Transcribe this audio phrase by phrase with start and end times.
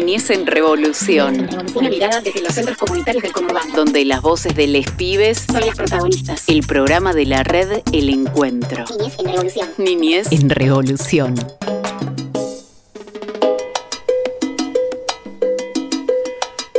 [0.00, 1.48] Niñez en Revolución.
[1.74, 3.74] Una mirada desde los centros comunitarios del conurbano.
[3.74, 6.46] Donde las voces de les pibes son las protagonistas.
[6.48, 8.84] El programa de la red El Encuentro.
[8.98, 9.68] Niñez en Revolución.
[9.78, 11.34] Niñez en Revolución.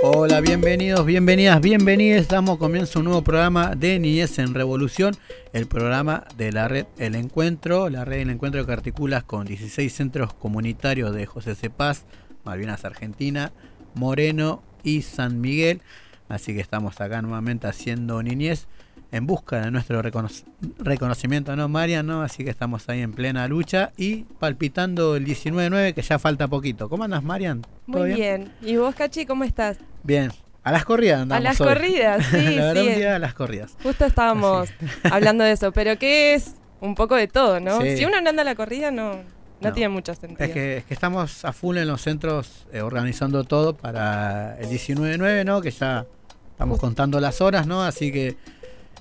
[0.04, 2.28] Hola, bienvenidos, bienvenidas, bienvenidos.
[2.28, 5.16] Damos comienzo a un nuevo programa de Niñez en Revolución,
[5.54, 9.92] el programa de la red El Encuentro, la red El Encuentro que articula con 16
[9.92, 12.06] centros comunitarios de José Cepaz,
[12.48, 13.52] Malvinas Argentina,
[13.94, 15.82] Moreno y San Miguel.
[16.30, 18.68] Así que estamos acá nuevamente haciendo niñez
[19.12, 22.08] en busca de nuestro reconocimiento, ¿no, Marian?
[22.08, 22.22] ¿no?
[22.22, 26.90] Así que estamos ahí en plena lucha y palpitando el 19-9, que ya falta poquito.
[26.90, 27.66] ¿Cómo andas, Marian?
[27.86, 28.52] Muy bien?
[28.62, 29.78] ¿Y vos, Cachi, cómo estás?
[30.04, 30.32] Bien.
[30.64, 32.90] A las corridas andamos A las corridas, sí, la sí.
[32.90, 33.78] día a las corridas.
[33.84, 34.70] Justo estábamos
[35.04, 36.56] hablando de eso, pero ¿qué es?
[36.80, 37.82] Un poco de todo, ¿no?
[37.82, 37.98] Sí.
[37.98, 39.22] Si uno no anda a la corrida, no,
[39.62, 39.74] no, No.
[39.74, 40.44] tiene mucho sentido.
[40.44, 44.70] Es que, es que estamos a full en los centros eh, organizando todo para el
[44.70, 45.62] 19-9, ¿no?
[45.62, 46.06] Que ya
[46.52, 47.84] estamos contando las horas, ¿no?
[47.84, 48.36] Así que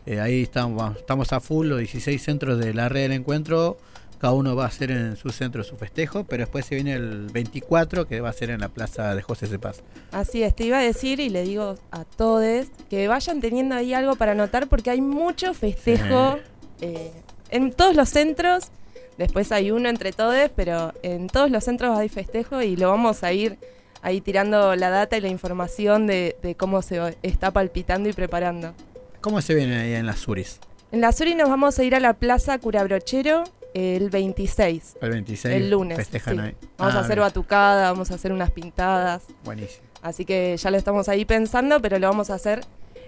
[0.07, 3.77] eh, ahí estamos, estamos a full, los 16 centros de la red del encuentro.
[4.19, 7.27] Cada uno va a hacer en su centro su festejo, pero después se viene el
[7.27, 9.83] 24 que va a ser en la plaza de José Cepaz.
[10.11, 13.93] Así es, te iba a decir y le digo a todos que vayan teniendo ahí
[13.93, 16.39] algo para anotar porque hay mucho festejo
[16.81, 17.13] eh,
[17.51, 18.71] en todos los centros.
[19.19, 23.23] Después hay uno entre todos, pero en todos los centros hay festejo y lo vamos
[23.25, 23.59] a ir
[24.03, 28.75] ahí tirando la data y la información de, de cómo se está palpitando y preparando.
[29.21, 30.61] ¿Cómo se viene ahí en las Suris?
[30.93, 33.45] En la Suri nos vamos a ir a la Plaza Curabrochero
[33.75, 35.55] el 26, El 26.
[35.55, 35.97] el lunes.
[35.99, 36.41] Festejan sí.
[36.41, 36.55] ahí.
[36.79, 37.27] Vamos Ah, a hacer bien.
[37.27, 39.25] batucada, vamos a hacer unas pintadas.
[39.45, 39.85] Buenísimo.
[40.03, 42.61] Así que ya lo estamos ahí pensando, pero lo vamos a hacer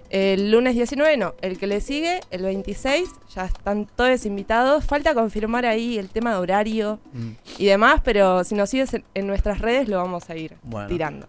[0.09, 4.85] el lunes 19, no, el que le sigue, el 26, ya están todos invitados.
[4.85, 7.29] Falta confirmar ahí el tema de horario Mm.
[7.57, 10.87] y demás, pero si nos sigues en, en nuestras redes lo vamos a ir Bueno.
[10.87, 11.27] tirando.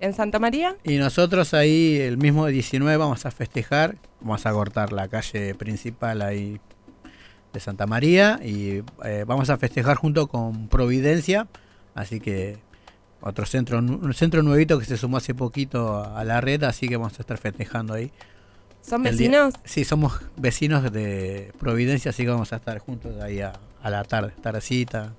[0.00, 4.92] En Santa María, Y nosotros ahí el mismo 19 vamos a festejar, vamos a cortar
[4.92, 6.60] la calle principal ahí
[7.52, 11.48] de Santa María y eh, vamos a festejar junto con Providencia,
[11.96, 12.58] así que
[13.20, 16.96] otro centro, un centro nuevito que se sumó hace poquito a la red, así que
[16.96, 18.12] vamos a estar festejando ahí.
[18.80, 19.54] ¿son El día- vecinos?
[19.64, 23.52] Sí, somos vecinos de Providencia, así que vamos a estar juntos ahí a,
[23.82, 25.12] a la tarde, tardecita.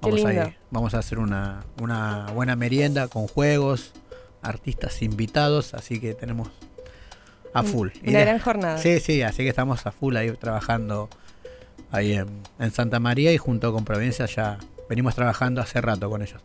[0.00, 3.92] Vamos, a, ir- vamos a hacer una, una buena merienda con juegos,
[4.40, 6.48] artistas invitados, así que tenemos
[7.54, 7.90] a full.
[8.06, 8.78] Una gran jornada.
[8.78, 11.08] Sí, sí, así que estamos a full ahí trabajando
[11.90, 12.28] ahí en,
[12.58, 14.58] en Santa María y junto con Providencia ya
[14.92, 16.40] venimos trabajando hace rato con ellos.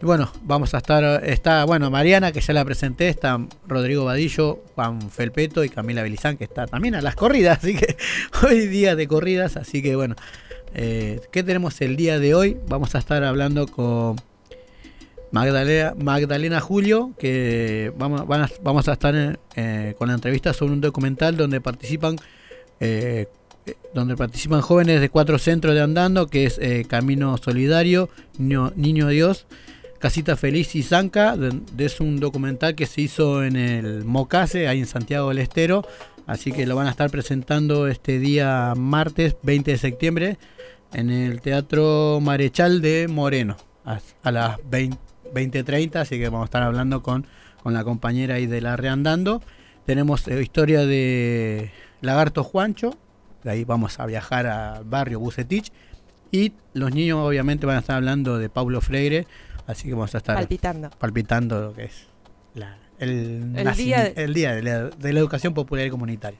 [0.00, 4.62] Y bueno, vamos a estar, está, bueno, Mariana, que ya la presenté, está Rodrigo Vadillo,
[4.76, 7.96] Juan Felpeto y Camila Belizán, que está también a las corridas, así que
[8.44, 10.14] hoy día de corridas, así que bueno,
[10.74, 12.56] eh, ¿qué tenemos el día de hoy?
[12.68, 14.16] Vamos a estar hablando con
[15.30, 20.72] Magdalena, Magdalena Julio, que vamos, van a- vamos a estar eh, con la entrevista sobre
[20.72, 22.16] un documental donde participan
[22.80, 23.26] eh,
[23.94, 28.08] donde participan jóvenes de cuatro centros de andando, que es eh, Camino Solidario,
[28.38, 29.46] Niño, Dios,
[29.98, 31.36] Casita Feliz y Zanca.
[31.76, 35.86] Es un documental que se hizo en el Mocase, ahí en Santiago del Estero.
[36.26, 40.38] Así que lo van a estar presentando este día martes 20 de septiembre
[40.92, 45.96] en el Teatro Marechal de Moreno a, las 20 20.30.
[45.96, 47.26] Así que vamos a estar hablando con,
[47.62, 49.42] con la compañera ahí de la Reandando.
[49.86, 52.96] Tenemos eh, historia de Lagarto Juancho.
[53.44, 55.70] De ahí vamos a viajar al barrio Bucetich.
[56.30, 59.26] Y los niños obviamente van a estar hablando de Paulo Freire.
[59.66, 60.90] Así que vamos a estar Palpitando.
[60.90, 62.06] palpitando lo que es
[62.54, 66.38] la- el, El día el día de la, de la educación popular y comunitaria.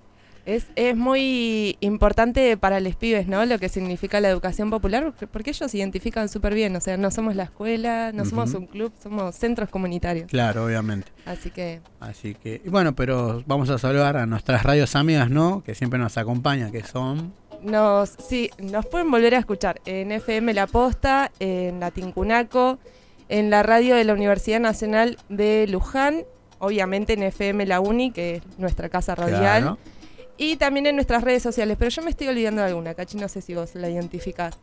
[0.48, 3.44] Es, es muy importante para los pibes, ¿no?
[3.44, 6.74] Lo que significa la educación popular, porque- ellos se identifican súper bien.
[6.74, 10.26] O sea, no somos la escuela, no somos un club, somos centros comunitarios.
[10.30, 11.08] Claro, obviamente.
[11.26, 15.62] Así que Así que, y bueno, pero vamos a saludar a nuestras radios amigas, ¿no?
[15.62, 17.32] Que siempre nos acompañan, que son...
[17.62, 22.78] nos, sí, nos pueden volver a escuchar en FM La Posta, en la Tincunaco,
[23.28, 26.22] en la radio de la Universidad Nacional de Luján,
[26.58, 29.78] obviamente en FM La Uni, que es nuestra casa radial, Claro.
[30.38, 31.76] Y también en nuestras redes sociales.
[31.78, 34.56] Pero yo me estoy olvidando de alguna, Cachi, no sé si vos la identificás.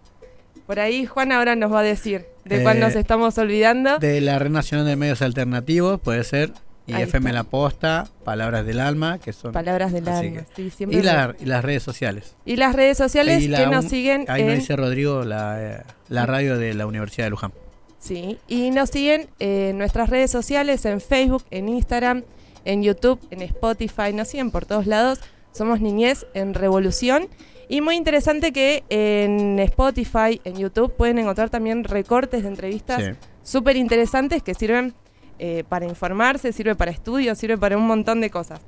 [0.66, 4.00] Por ahí Juan ahora nos va a decir de cuál Eh, nos estamos olvidando.
[4.00, 6.51] De la Red Nacional de Medios Alternativos, puede ser.
[6.88, 7.39] Y Ahí FM está.
[7.39, 9.51] La Posta, Palabras del Alma, que son...
[9.51, 10.42] Palabras del alma.
[10.42, 12.36] que- sí, siempre y, lo- la- y las redes sociales.
[12.45, 15.83] y las redes sociales la que nos siguen Ahí nos en dice Rodrigo, la, eh,
[16.10, 17.54] la radio de la Universidad de Luján.
[17.98, 22.24] Sí, y nos siguen en nuestras redes sociales, en Facebook, en Instagram,
[22.66, 25.19] en YouTube, en Spotify, nos siguen por todos lados.
[25.56, 27.28] Somos Niñez en Revolución.
[27.69, 33.12] Y muy interesante que en Spotify, en YouTube, pueden encontrar también recortes de entrevistas Sí.
[33.42, 34.94] súper interesantes que sirven
[35.40, 38.60] eh, para informarse, sirve para estudios, sirve para un montón de cosas.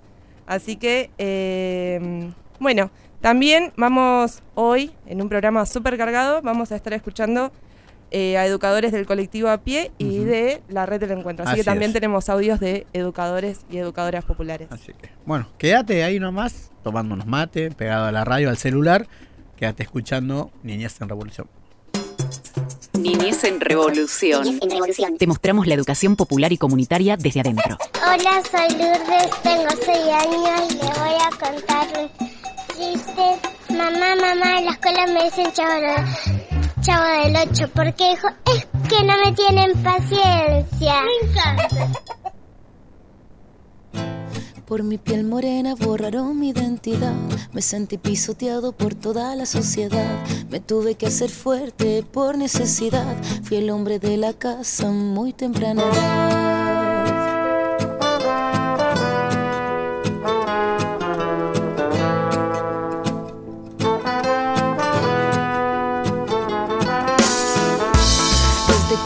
[0.45, 2.89] Así que, eh, bueno,
[3.22, 7.51] también vamos hoy, en un programa súper cargado, vamos a estar escuchando
[8.12, 11.44] eh, a educadores del colectivo a pie y de la red del encuentro.
[11.44, 11.94] Así, Así que también es.
[11.94, 14.68] tenemos audios de educadores y educadoras populares.
[14.71, 19.07] Así que, bueno, quédate ahí nomás, tomando unos mate, pegado a la radio, al celular.
[19.57, 21.48] Quédate escuchando Niñez en Revolución.
[22.94, 24.44] Niñez en Revolución.
[24.44, 25.18] Niñez en revolución.
[25.18, 27.77] Te mostramos la educación popular y comunitaria desde adentro.
[28.01, 32.10] Hola, soy Lourdes, tengo 6 años y le voy a contar un
[32.75, 33.74] chiste.
[33.75, 36.56] Mamá, mamá, en la escuela me dicen chavo, de-
[36.88, 40.94] chavo del 8 porque dijo, es que no me tienen paciencia.
[41.04, 41.68] Me encanta.
[44.66, 47.13] Por mi piel morena borraron mi identidad.
[47.51, 50.24] Me sentí pisoteado por toda la sociedad.
[50.50, 53.16] Me tuve que hacer fuerte por necesidad.
[53.44, 55.84] Fui el hombre de la casa muy temprana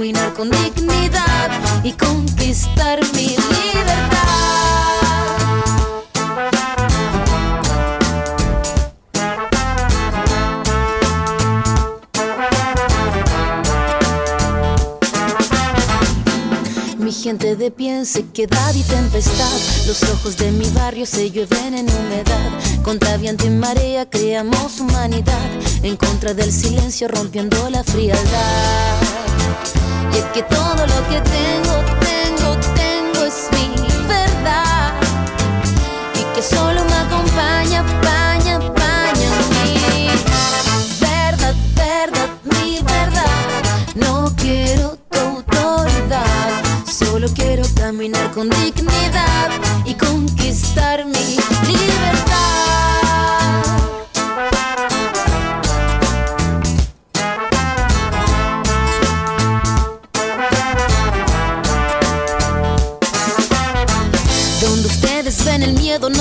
[0.00, 1.50] caminar con dignidad
[1.84, 4.16] y conquistar mi libertad.
[16.96, 19.52] Mi gente de pie en sequedad y tempestad.
[19.86, 22.69] Los ojos de mi barrio se llueven en humedad.
[22.82, 25.50] Contra viento y marea creamos humanidad.
[25.82, 28.96] En contra del silencio rompiendo la frialdad.
[30.12, 33.68] Y es que todo lo que tengo, tengo, tengo es mi
[34.08, 34.92] verdad.
[36.14, 38.29] Y que solo me acompaña, paña,
[47.90, 49.50] caminar con dignidad
[49.84, 51.12] y conquistar mi
[51.66, 52.89] libertad.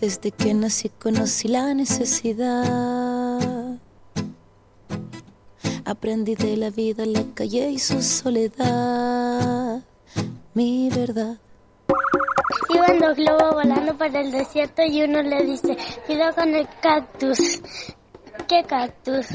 [0.00, 3.78] Desde que nací conocí la necesidad.
[5.84, 9.82] Aprendí de la vida, la calle y su soledad.
[10.54, 11.36] Mi verdad.
[12.70, 15.76] Iban dos globos volando por el desierto y uno le dice,
[16.06, 17.60] cuidado con el cactus.
[18.48, 19.26] ¿Qué cactus?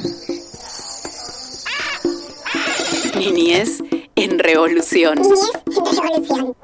[3.15, 3.83] Niñez
[4.15, 5.21] en Revolución.
[5.21, 6.55] Niñez en revolución.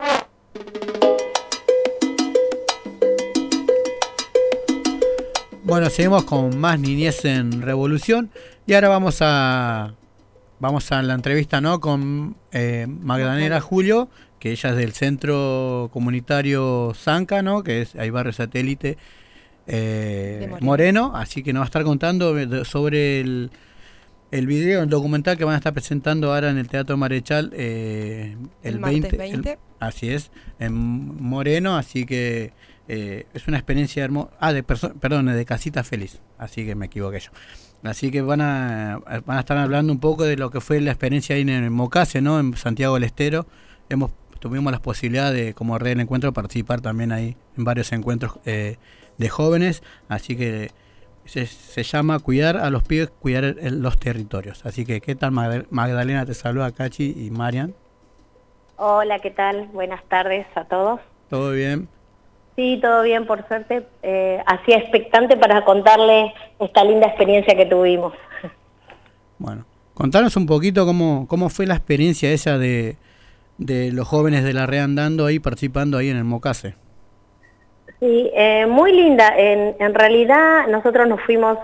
[5.64, 8.32] Bueno, seguimos con más Niñez en Revolución.
[8.66, 9.94] Y ahora vamos a
[10.60, 11.80] vamos a la entrevista ¿no?
[11.80, 17.64] con eh, Magdalena Julio, que ella es del Centro Comunitario Zanca, ¿no?
[17.64, 18.98] que es ahí barrio satélite
[19.68, 20.66] eh, Moreno.
[20.66, 21.12] Moreno.
[21.16, 23.52] Así que nos va a estar contando sobre el,
[24.32, 28.36] el video, el documental que van a estar presentando ahora en el Teatro Marechal eh,
[28.64, 29.18] el, El martes 20.
[29.18, 29.60] 20.
[29.80, 32.52] así es, en Moreno, así que
[32.94, 34.32] eh, es una experiencia hermosa.
[34.40, 37.32] Ah, de perdón, de Casita Feliz, así que me equivoqué yo.
[37.84, 40.92] Así que van a, van a estar hablando un poco de lo que fue la
[40.92, 42.40] experiencia ahí en el Mocase, ¿no?
[42.40, 43.48] En Santiago del Estero.
[43.90, 48.40] Hemos, tuvimos la posibilidad de, como red del encuentro, participar también ahí en varios encuentros
[48.46, 48.78] eh,
[49.18, 49.82] de jóvenes.
[50.10, 50.70] Así que
[51.26, 54.66] se, se llama Cuidar a los pibes, cuidar el- los territorios.
[54.66, 56.26] Así que, ¿qué tal Magda- Magdalena?
[56.26, 57.74] Te saluda Cachi y Marian.
[58.78, 59.68] Hola, ¿qué tal?
[59.68, 61.00] Buenas tardes a todos.
[61.30, 61.88] ¿Todo bien?
[62.62, 63.88] Sí, todo bien, por suerte.
[64.04, 68.14] Eh, así expectante para contarles esta linda experiencia que tuvimos.
[69.40, 69.66] Bueno,
[69.96, 72.98] Contanos un poquito cómo, cómo fue la experiencia esa de,
[73.58, 76.76] de los jóvenes de la RE andando ahí, participando ahí en el Mocase.
[78.00, 79.34] Sí, eh, muy linda.
[79.36, 81.58] En, en, realidad nosotros nos fuimos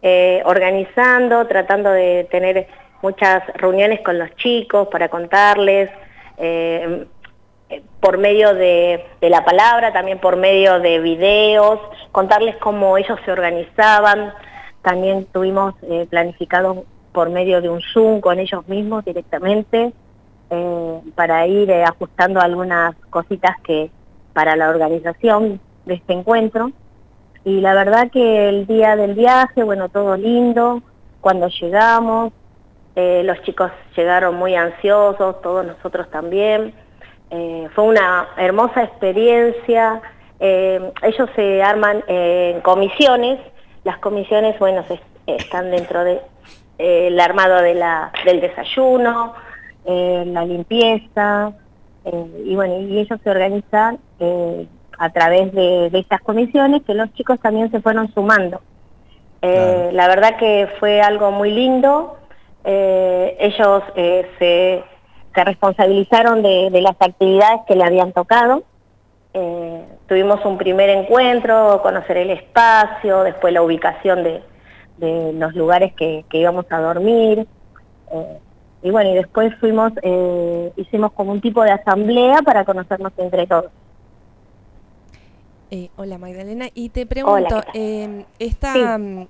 [0.00, 2.68] eh, organizando, tratando de tener
[3.02, 5.90] muchas reuniones con los chicos para contarles,
[6.38, 7.06] eh,
[8.00, 11.80] por medio de, la palabra, también por medio de videos,
[12.12, 14.32] contarles cómo ellos se organizaban.
[14.82, 19.92] También tuvimos eh, planificado por medio de un Zoom con ellos mismos directamente
[20.50, 23.90] eh, para ir eh, ajustando algunas cositas que
[24.32, 26.70] para la organización de este encuentro.
[27.44, 30.82] Y la verdad que el día del viaje, bueno, todo lindo.
[31.20, 32.32] Cuando llegamos,
[32.96, 36.74] eh, los chicos llegaron muy ansiosos, todos nosotros también.
[37.30, 40.00] Eh, fue una hermosa experiencia.
[40.40, 43.38] Eh, ellos se arman en comisiones.
[43.84, 46.20] Las comisiones, bueno, se, están dentro del
[46.78, 49.34] de, el armado de la, del desayuno,
[49.84, 51.52] la limpieza,
[52.44, 53.98] y bueno, y ellos se organizan
[54.98, 58.60] a través de, de, estas comisiones que los chicos también se fueron sumando.
[59.42, 59.92] Eh, claro.
[59.92, 62.16] La verdad que fue algo muy lindo.
[62.64, 64.84] Eh, ellos eh, se,
[65.36, 68.64] se, responsabilizaron de, de, las actividades que le habían tocado.
[69.34, 74.42] Eh, tuvimos un primer encuentro, conocer el espacio, después la ubicación de,
[74.96, 77.46] de los lugares que, que, íbamos a dormir.
[78.12, 78.38] Eh,
[78.82, 79.92] y bueno, y después fuimos,
[80.76, 83.70] hicimos como un tipo de asamblea para conocernos entre todos.
[85.70, 89.28] Eh, hola Magdalena, y te pregunto, eh, esta, sí.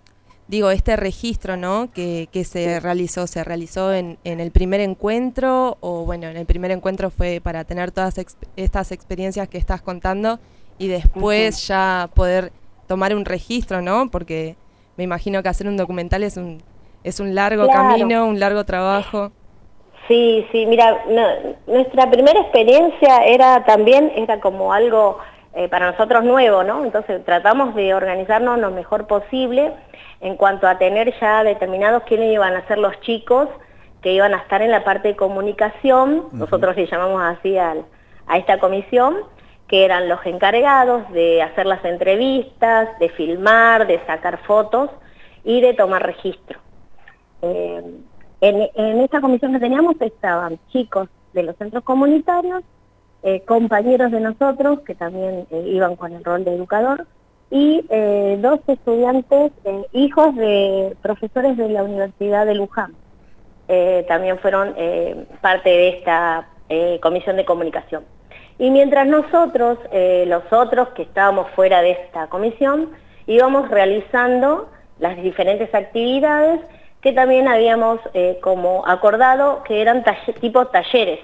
[0.48, 1.90] Digo, este registro, ¿no?
[1.92, 6.46] Que, que se realizó, ¿se realizó en, en, el primer encuentro o bueno, en el
[6.46, 10.38] primer encuentro fue para tener todas ex estas experiencias que estás contando
[10.78, 11.68] y después uh -huh.
[11.68, 12.52] ya poder
[12.86, 14.10] tomar un registro, ¿no?
[14.10, 14.56] Porque
[14.96, 16.62] me imagino que hacer un documental es un,
[17.02, 17.90] es un largo claro.
[17.90, 19.32] camino, un largo trabajo.
[20.08, 21.26] Sí, sí, mira, no,
[21.66, 25.18] nuestra primera experiencia era también, era como algo
[25.56, 26.84] eh, para nosotros nuevo, ¿no?
[26.84, 29.72] Entonces tratamos de organizarnos lo mejor posible
[30.20, 33.48] en cuanto a tener ya determinados quiénes iban a ser los chicos
[34.02, 36.32] que iban a estar en la parte de comunicación, uh -huh.
[36.32, 37.86] nosotros le llamamos así al,
[38.26, 39.16] a esta comisión,
[39.66, 44.90] que eran los encargados de hacer las entrevistas, de filmar, de sacar fotos
[45.42, 46.60] y de tomar registro.
[47.40, 47.82] Eh,
[48.42, 52.62] en, en esta comisión que teníamos estaban chicos de los centros comunitarios,
[53.28, 57.08] eh, compañeros de nosotros que también eh, iban con el rol de educador
[57.50, 59.50] y eh, dos estudiantes,
[59.92, 62.94] hijos de profesores de la Universidad de Luján.
[64.06, 64.76] También fueron
[65.40, 66.46] parte de esta
[67.02, 68.04] comisión de comunicación.
[68.60, 69.78] Y mientras nosotros,
[70.26, 72.90] los otros que estábamos fuera de esta comisión,
[73.26, 74.68] íbamos realizando
[75.00, 76.60] las diferentes actividades
[77.00, 77.98] que también habíamos
[78.40, 80.04] como acordado que eran
[80.40, 81.18] tipo talleres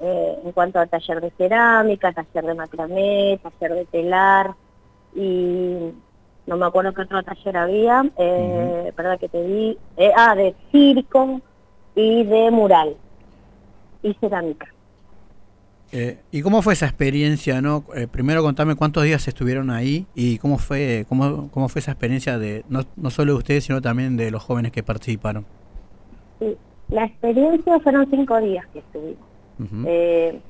[0.00, 4.54] eh, en cuanto a taller de cerámica, taller de macramé, taller de telar
[5.14, 5.92] y
[6.46, 8.96] no me acuerdo qué otro taller había, eh, uh -huh.
[8.96, 9.78] ¿verdad que te di?
[9.96, 11.40] Eh, ah, de circo
[11.94, 12.96] y de mural
[14.02, 14.66] y cerámica.
[15.90, 17.62] Eh, ¿Y cómo fue esa experiencia?
[17.62, 21.92] no eh, Primero contame cuántos días estuvieron ahí y cómo fue cómo, cómo fue esa
[21.92, 25.46] experiencia de no, no solo de ustedes, sino también de los jóvenes que participaron.
[26.38, 26.56] Sí,
[26.88, 29.27] la experiencia fueron cinco días que estuvimos.
[29.58, 29.84] Uh -huh.
[29.86, 30.40] eh,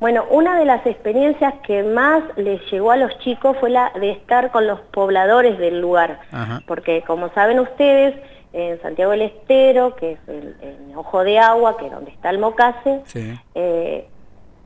[0.00, 4.10] bueno, una de las experiencias que más les llegó a los chicos fue la de
[4.12, 6.62] estar con los pobladores del lugar, Ajá.
[6.66, 8.14] porque como saben ustedes,
[8.52, 12.30] en Santiago del Estero, que es el, el Ojo de Agua, que es donde está
[12.30, 13.38] el Mocase, sí.
[13.54, 14.06] eh,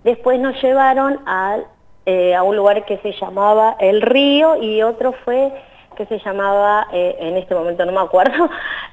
[0.04, 1.58] después nos llevaron a,
[2.04, 5.52] eh, a un lugar que se llamaba El Río y otro fue
[5.96, 8.50] que se llamaba, eh, en este momento no me acuerdo,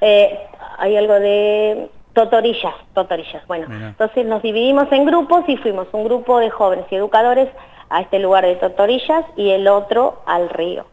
[0.78, 1.90] hay algo de
[2.20, 3.46] Totorillas, Totorillas.
[3.46, 3.88] Bueno, Mira.
[3.88, 7.48] entonces nos dividimos en grupos y fuimos un grupo de jóvenes y educadores
[7.88, 10.84] a este lugar de Totorillas y el otro al río.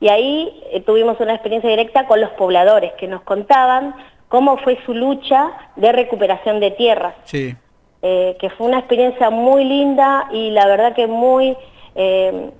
[0.00, 3.94] Y ahí eh, tuvimos una experiencia directa con los pobladores que nos contaban
[4.28, 7.14] cómo fue su lucha de recuperación de tierras.
[7.24, 7.56] Sí.
[8.02, 11.56] Eh, que fue una experiencia muy linda y la verdad que muy
[11.94, 12.50] eh,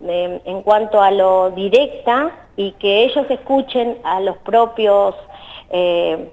[0.00, 5.14] en cuanto a lo directa y que ellos escuchen a los propios
[5.70, 6.30] eh,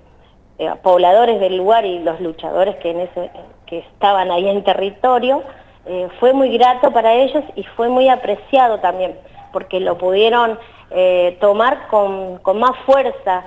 [0.58, 3.30] eh, pobladores del lugar y los luchadores que, en ese,
[3.66, 5.44] que estaban ahí en territorio,
[5.86, 9.18] eh, fue muy grato para ellos y fue muy apreciado también,
[9.52, 10.58] porque lo pudieron
[10.92, 13.44] eh, tomar con, con, más fuerza.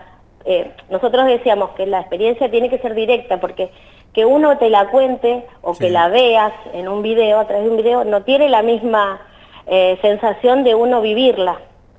[0.88, 3.70] Nosotros decíamos que la experiencia tiene que ser directa, porque
[4.14, 5.84] que uno te la cuente o sí.
[5.84, 9.20] que la veas en un video, a través de un video, no tiene la misma
[10.00, 11.58] sensación de uno vivirla.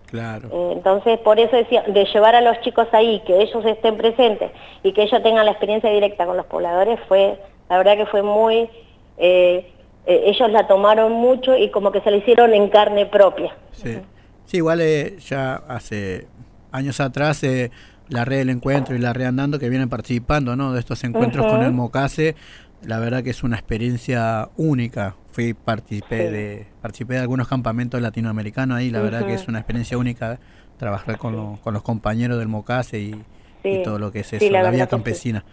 [0.10, 0.50] Claro.
[0.51, 4.51] Eh, entonces, por eso decía, de llevar a los chicos ahí, que ellos estén presentes
[4.84, 7.39] y que ellos tengan la experiencia directa con los pobladores, fue,
[7.70, 8.70] la verdad que fue muy,
[9.18, 9.72] eh,
[10.10, 13.56] eh, ellos la tomaron mucho y como que se la hicieron en carne propia.
[13.72, 14.00] Sí,
[14.46, 16.28] sí igual eh, ya hace
[16.72, 17.70] años atrás eh,
[18.08, 20.74] la red del encuentro y la red andando que vienen participando ¿no?
[20.74, 22.36] de estos encuentros con el Mocase,
[22.83, 25.15] la verdad que es una experiencia única.
[25.31, 26.33] Fui, participé, Sí.
[26.33, 30.39] de, participé de algunos campamentos latinoamericanos ahí, la verdad que es una experiencia única
[30.77, 33.24] trabajar con, lo- con los compañeros del Mocase y,
[33.83, 35.43] todo lo que es sí, eso, la la, vida campesina.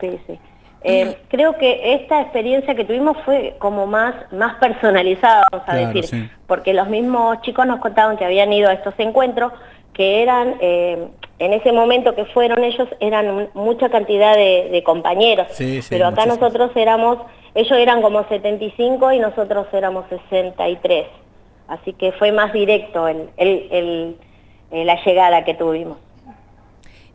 [0.00, 0.38] Sí, sí.
[0.84, 5.86] Eh, creo que esta experiencia que tuvimos fue como más, más personalizada, vamos a Claro,
[5.94, 6.30] decir, sí.
[6.46, 9.52] porque los mismos chicos nos contaban que habían ido a estos encuentros,
[9.92, 11.08] que eran, eh,
[11.44, 15.88] en ese momento que fueron ellos, eran un- mucha cantidad de, de compañeros, Sí, sí,
[15.90, 17.18] pero acá nosotros éramos,
[17.54, 21.06] ellos eran como 75 y nosotros éramos 63,
[21.68, 24.16] así que fue más directo el, el- el-
[24.70, 25.98] eh, la llegada que tuvimos.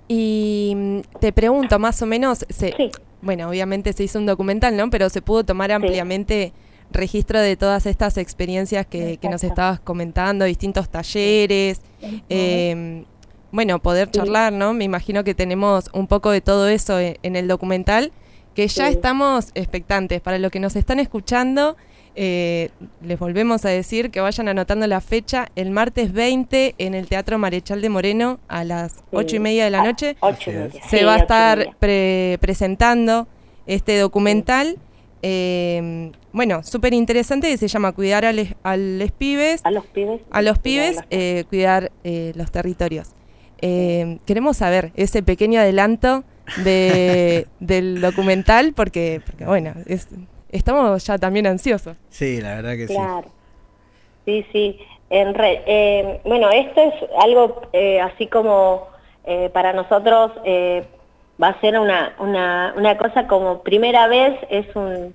[0.08, 2.92] Y mm, te pregunto, más o menos, se, Sí.
[3.22, 4.90] bueno, obviamente se hizo un documental, ¿no?
[4.90, 6.54] Pero se pudo tomar ampliamente
[6.92, 11.82] registro de todas estas experiencias que, que nos estabas comentando, distintos talleres,
[12.30, 13.04] eh,
[13.52, 14.74] bueno, poder charlar, ¿no?
[14.74, 18.12] Me imagino que tenemos un poco de todo eso en, en el documental,
[18.56, 18.94] que ya Sí.
[18.94, 20.20] estamos expectantes.
[20.22, 21.78] Para los que nos están escuchando,
[22.16, 22.70] eh,
[23.04, 27.38] les volvemos a decir que vayan anotando la fecha el martes 20 en el Teatro
[27.38, 30.16] Marechal de Moreno a las ocho y media de la Ah, noche
[30.48, 33.28] media, se sí, va a estar pre- presentando
[33.68, 34.78] este documental.
[35.22, 39.86] eh, bueno, súper interesante que se llama Cuidar a, les- a les pibes, A los
[39.88, 40.22] pibes.
[40.32, 43.10] a los pibes, eh, cuidar eh, los territorios.
[43.62, 46.24] Eh, queremos saber ese pequeño adelanto
[46.64, 50.08] de, del documental porque, porque bueno, es-
[50.52, 51.98] estamos ya también ansiosos.
[52.10, 52.94] Sí, la verdad que sí.
[52.94, 53.28] Claro.
[54.26, 54.80] Sí, sí.
[55.10, 58.88] En re- eh, bueno, esto es algo eh, así como
[59.26, 60.86] eh, para nosotros eh,
[61.42, 65.14] va a ser una, una, una cosa como primera vez, es un,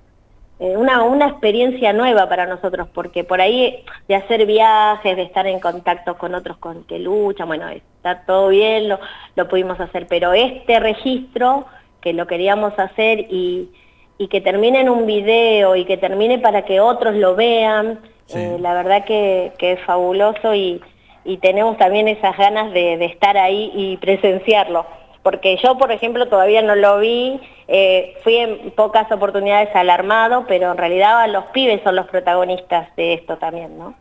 [0.64, 5.60] una, una experiencia nueva para nosotros, porque por ahí de hacer viajes, de estar en
[5.60, 8.98] contacto con otros con que luchan, bueno, está todo bien, lo,
[9.36, 11.66] lo pudimos hacer, pero este registro
[12.00, 13.70] que lo queríamos hacer y,
[14.18, 18.38] y que termine en un video y que termine para que otros lo vean, Sí.
[18.38, 20.80] eh, la verdad que, que es fabuloso y,
[21.24, 24.86] y tenemos también esas ganas de, de estar ahí y presenciarlo.
[25.22, 30.46] Porque yo, por ejemplo, todavía no lo vi, eh, fui en pocas oportunidades al armado,
[30.48, 33.94] pero en realidad los pibes son los protagonistas de esto también, ¿no?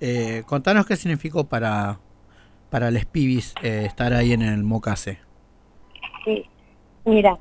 [0.00, 2.00] Eh, contanos qué significó para,
[2.70, 5.18] para les pibis eh, estar ahí en el Mocase.
[6.24, 6.44] Sí,
[7.04, 7.38] mira,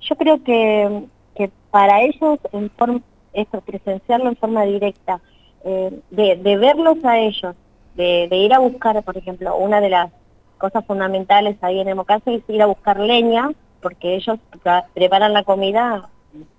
[0.00, 1.04] yo creo que,
[1.36, 3.00] que para ellos en forma,
[3.32, 5.20] eso, presenciarlo en forma directa,
[5.64, 7.54] eh, de, de verlos a ellos,
[7.94, 10.10] de, de ir a buscar, por ejemplo, una de las
[10.60, 13.50] cosas fundamentales ahí en Emocase es ir a buscar leña,
[13.82, 16.08] porque ellos pre- preparan la comida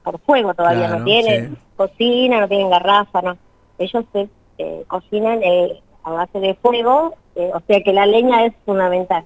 [0.04, 1.62] por fuego todavía, Claro, no tienen sí.
[1.78, 3.38] cocina, no tienen garrafa, no.
[3.78, 8.46] Ellos se, eh, cocinan eh, a base de fuego, eh, o sea que la leña
[8.46, 9.24] es fundamental.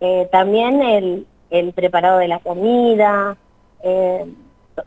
[0.00, 3.36] Eh, también el, el preparado de la comida,
[3.82, 4.26] eh,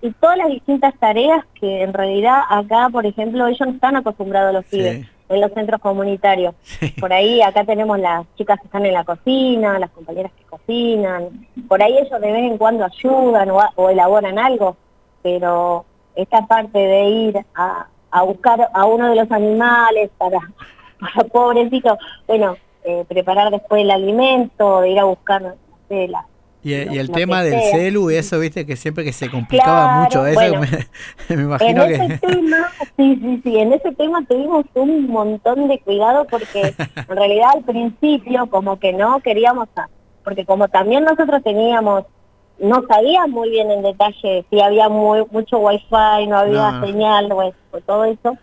[0.01, 4.49] y todas las distintas tareas que en realidad acá, por ejemplo, ellos no están acostumbrados
[4.49, 5.05] a los Sí.
[5.34, 6.54] En los centros comunitarios.
[6.62, 6.89] Sí.
[7.00, 11.48] Por ahí acá tenemos las chicas que están en la cocina, las compañeras que cocinan,
[11.67, 14.76] por ahí ellos de vez en cuando ayudan o, a- o elaboran algo,
[15.22, 20.39] pero esta parte de ir a, a buscar a uno de los animales para,
[21.00, 25.54] para pobrecito, bueno, eh, preparar después el alimento, de ir a buscar, no
[25.89, 26.26] sé, la,
[26.63, 27.62] Y, el- y el lo tema que del sea.
[27.62, 30.58] celu, eso, viste, que siempre que se complicaba Claro, mucho, eso bueno.
[30.58, 30.67] me,
[31.36, 32.21] me En imagino ese que...
[32.21, 36.76] tema, sí, sí, sí, en ese tema tuvimos un montón de cuidado porque
[37.08, 39.89] en realidad al principio como que no queríamos, a-
[40.23, 42.06] porque como también nosotros teníamos,
[42.58, 46.80] no sabíamos muy bien en detalle si había muy, mucho wifi, no había No.
[46.80, 48.39] señal, o, o todo eso,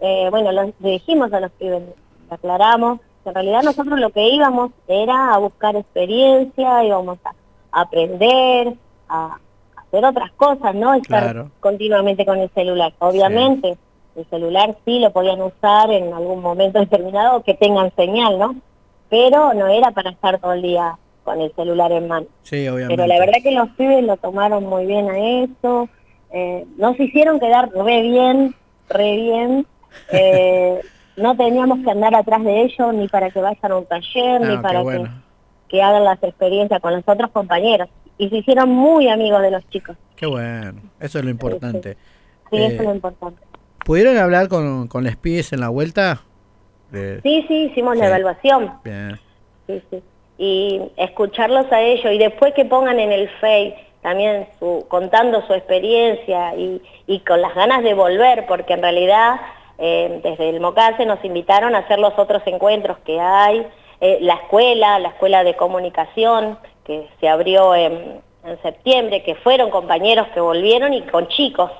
[0.00, 1.82] eh, bueno, lo dijimos a los pibes,
[2.30, 7.34] aclaramos, que en realidad nosotros lo que íbamos era a buscar experiencia, íbamos a
[7.80, 8.74] aprender,
[9.08, 9.36] a
[9.76, 11.50] hacer otras cosas, no estar Claro.
[11.60, 12.92] continuamente con el celular.
[12.98, 13.76] Obviamente,
[14.16, 18.56] el celular sí lo podían usar en algún momento determinado que tengan señal, ¿no?
[19.08, 22.26] Pero no era para estar todo el día con el celular en mano.
[22.42, 22.96] Sí, obviamente.
[22.96, 25.88] Pero la verdad que los pibes lo tomaron muy bien a eso,
[26.32, 28.54] eh, nos hicieron quedar re bien,
[28.88, 29.66] re bien.
[30.12, 30.80] eh,
[31.16, 34.48] no teníamos que andar atrás de ellos ni para que vayan a un taller, Ah,
[34.48, 35.08] ni para bueno.
[35.68, 37.88] Que, hagan las experiencias con los otros compañeros.
[38.18, 39.96] Y se hicieron muy amigos de los chicos.
[40.16, 41.96] Qué bueno, eso es lo importante.
[42.50, 43.40] Sí, Eh, eso es lo importante.
[43.84, 46.22] ¿Pudieron hablar con, con les pibes en la vuelta?
[47.22, 48.08] Sí, sí, hicimos la Sí.
[48.08, 48.72] evaluación.
[48.82, 49.20] Bien.
[49.66, 50.02] Sí, sí.
[50.38, 55.52] Y escucharlos a ellos y después que pongan en el Face también su, contando su
[55.54, 59.36] experiencia y, y con las ganas de volver, porque en realidad
[59.78, 63.66] eh, desde el MOCASE nos invitaron a hacer los otros encuentros que hay,
[64.00, 69.70] eh, la escuela, la escuela de comunicación que se abrió en, en septiembre, que fueron
[69.70, 71.70] compañeros que volvieron y con chicos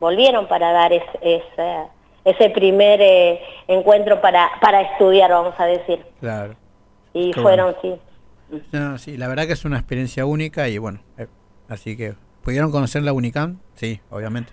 [0.00, 1.76] volvieron para dar es- ese,
[2.24, 6.04] ese primer eh, encuentro para, para estudiar, vamos a decir.
[6.20, 6.54] Claro.
[7.12, 7.94] Y Qué fueron, sí.
[8.72, 11.26] No, sí, la verdad que es una experiencia única y bueno, eh,
[11.68, 14.52] así que pudieron conocer la Unicam, sí, obviamente.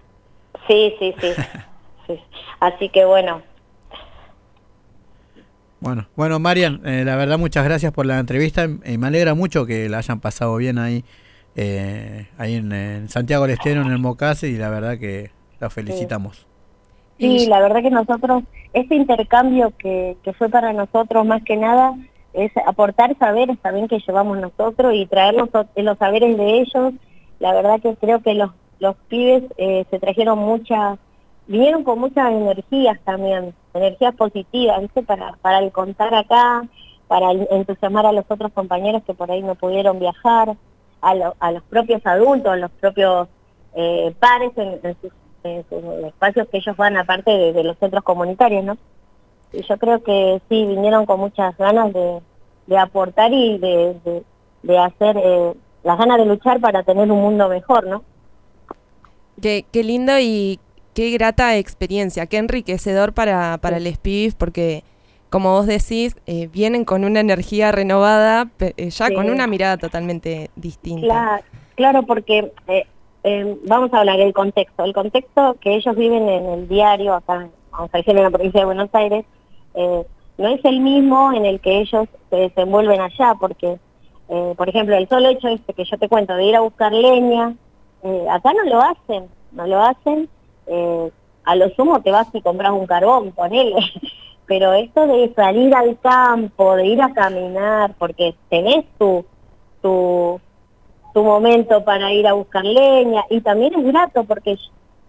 [0.67, 1.33] Sí, sí, sí.
[2.07, 2.19] sí.
[2.59, 3.41] Así que bueno,
[5.81, 9.65] Bueno, bueno, Marian, eh, la verdad muchas gracias por la entrevista y me alegra mucho
[9.65, 11.03] que la hayan pasado bien ahí,
[11.55, 15.71] eh, ahí en, en Santiago del Estero, en el Mocase y la verdad que la
[15.71, 16.45] felicitamos.
[17.17, 21.95] sí, la verdad que nosotros, este intercambio que, que fue para nosotros más que nada
[22.33, 26.93] es aportar saberes también que llevamos nosotros y traernos los saberes de ellos.
[27.39, 30.99] La verdad que creo que los, los pibes eh, se trajeron muchas,
[31.47, 35.03] vinieron con muchas energías también, energías positivas, ¿viste?
[35.03, 36.63] Para, para el contar acá,
[37.07, 40.55] para entusiasmar a los otros compañeros que por ahí no pudieron viajar,
[41.01, 43.27] a, lo- a los propios adultos, a los propios
[43.75, 45.11] eh, pares en, en sus,
[46.05, 48.77] espacios que ellos van aparte de, de los centros comunitarios, ¿no?
[49.51, 52.21] Y yo creo que sí, vinieron con muchas ganas de,
[52.67, 54.23] de aportar y de, de,
[54.63, 55.53] de hacer, eh,
[55.83, 58.03] las ganas de luchar para tener un mundo mejor, ¿no?
[59.41, 60.59] Qué, qué lindo y
[60.93, 64.83] qué grata experiencia, qué enriquecedor para, para les pibes, porque
[65.29, 69.13] como vos decís, eh, vienen con una energía renovada, eh, ya Sí.
[69.13, 71.07] con una mirada totalmente distinta.
[71.07, 71.43] Claro,
[71.75, 72.85] claro porque eh,
[73.23, 74.83] eh, vamos a hablar del contexto.
[74.83, 78.59] El contexto que ellos viven en el diario, acá, vamos a decir en la provincia
[78.59, 79.23] de Buenos Aires,
[79.75, 80.03] eh,
[80.37, 83.77] no es el mismo en el que ellos se desenvuelven allá, porque,
[84.27, 86.91] eh, por ejemplo, el solo hecho este que yo te cuento de ir a buscar
[86.91, 87.55] leña,
[88.29, 90.27] acá no lo hacen, no lo hacen.
[90.67, 91.11] Eh,
[91.43, 93.75] a lo sumo te vas y compras un carbón, ponele.
[94.45, 99.25] Pero esto de salir al campo, de ir a caminar, porque tenés tu,
[99.81, 100.41] tu,
[101.13, 104.57] tu momento para ir a buscar leña y también es grato porque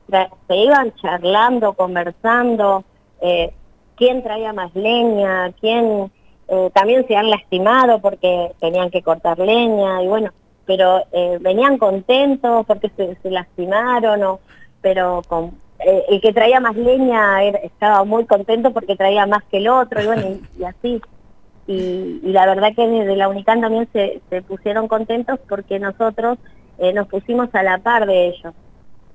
[0.09, 2.85] se iban charlando, conversando,
[3.21, 3.53] eh,
[3.97, 6.13] quién traía más leña, quién
[6.47, 10.31] eh, también se han lastimado porque tenían que cortar leña y bueno,
[10.67, 11.03] pero
[11.41, 14.41] venían contentos porque se, se lastimaron, o,
[14.83, 19.43] pero con, eh, el que traía más leña era- estaba muy contento porque traía más
[19.51, 21.01] que el otro y bueno, y- y así
[21.67, 26.39] y, y la verdad que desde la UNICAN también se, se pusieron contentos porque nosotros
[26.79, 28.53] eh, nos pusimos a la par de ellos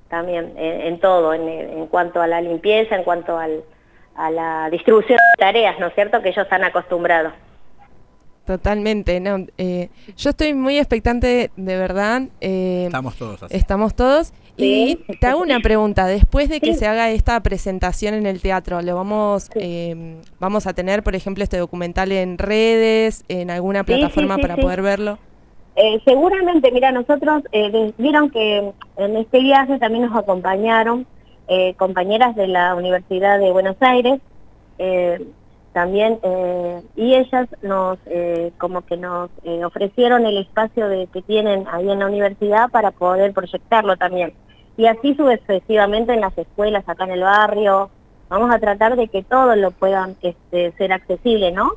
[0.10, 3.64] también en, en todo, en, en cuanto a la limpieza, en cuanto al,
[4.16, 7.34] a la distribución de tareas, ¿no es cierto?, que ellos están acostumbrados.
[8.46, 12.22] Totalmente, no, eh, yo estoy muy expectante, de verdad.
[12.40, 13.58] eh, Estamos todos así.
[13.58, 14.32] Estamos todos.
[14.58, 15.18] Y Sí.
[15.20, 16.08] te hago una pregunta.
[16.08, 16.80] Después de que Sí.
[16.80, 21.44] se haga esta presentación en el teatro, ¿lo vamos, eh, vamos a tener, por ejemplo,
[21.44, 25.20] este documental en redes, en alguna plataforma para poder verlo?
[25.76, 31.06] Eh, seguramente, mira, nosotros eh, vieron que en este viaje también nos acompañaron
[31.50, 34.20] eh, compañeras de la Universidad de Buenos Aires,
[34.80, 35.24] eh,
[35.72, 41.22] también, eh, y ellas nos, eh, como que nos eh, ofrecieron el espacio de, que
[41.24, 44.36] tienen ahí en la universidad para poder proyectarlo también.
[44.76, 47.92] Y así sucesivamente en las escuelas, acá en el barrio,
[48.30, 51.72] vamos a tratar de que todos lo puedan este, ser accesible, ¿no?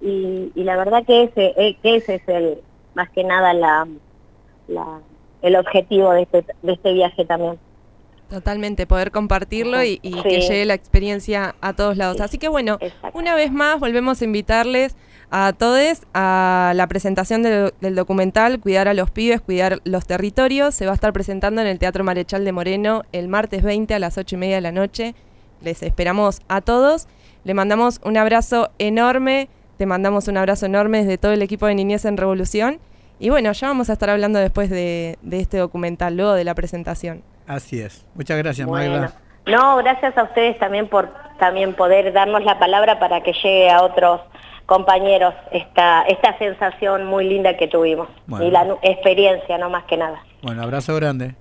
[0.00, 3.88] Y, y la verdad que ese, eh, que ese es el, más que nada la,
[4.66, 5.02] la-
[5.42, 7.60] el objetivo de este, de este viaje también.
[8.28, 12.16] Totalmente, poder compartirlo y, y que llegue la experiencia a todos lados.
[12.16, 13.16] Sí, Así que bueno, exacto.
[13.16, 14.96] una vez más volvemos a invitarles
[15.30, 20.74] a todos a la presentación del, del documental Cuidar a los pibes, cuidar los territorios.
[20.74, 23.98] Se va a estar presentando en el Teatro Marechal de Moreno el martes 20 a
[23.98, 25.14] las 8 y media de la noche.
[25.62, 27.06] Les esperamos a todos.
[27.44, 29.48] Le mandamos un abrazo enorme.
[29.78, 32.78] Te mandamos un abrazo enorme desde todo el equipo de Niñez en Revolución.
[33.20, 36.54] Y bueno, ya vamos a estar hablando después de, de este documental, luego de la
[36.54, 37.22] presentación.
[37.46, 38.04] Así es.
[38.14, 39.00] Muchas gracias, Bueno.
[39.00, 39.12] Magda.
[39.46, 43.82] No, gracias a ustedes también por también poder darnos la palabra para que llegue a
[43.82, 44.20] otros
[44.66, 48.44] compañeros esta, esta sensación muy linda que tuvimos Bueno.
[48.46, 50.18] y la experiencia, no más que nada.
[50.42, 51.36] Bueno, abrazo grande.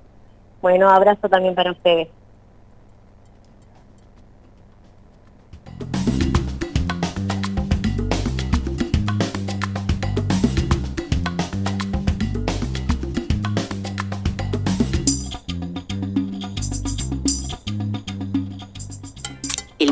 [0.62, 2.10] Bueno, abrazo también para ustedes.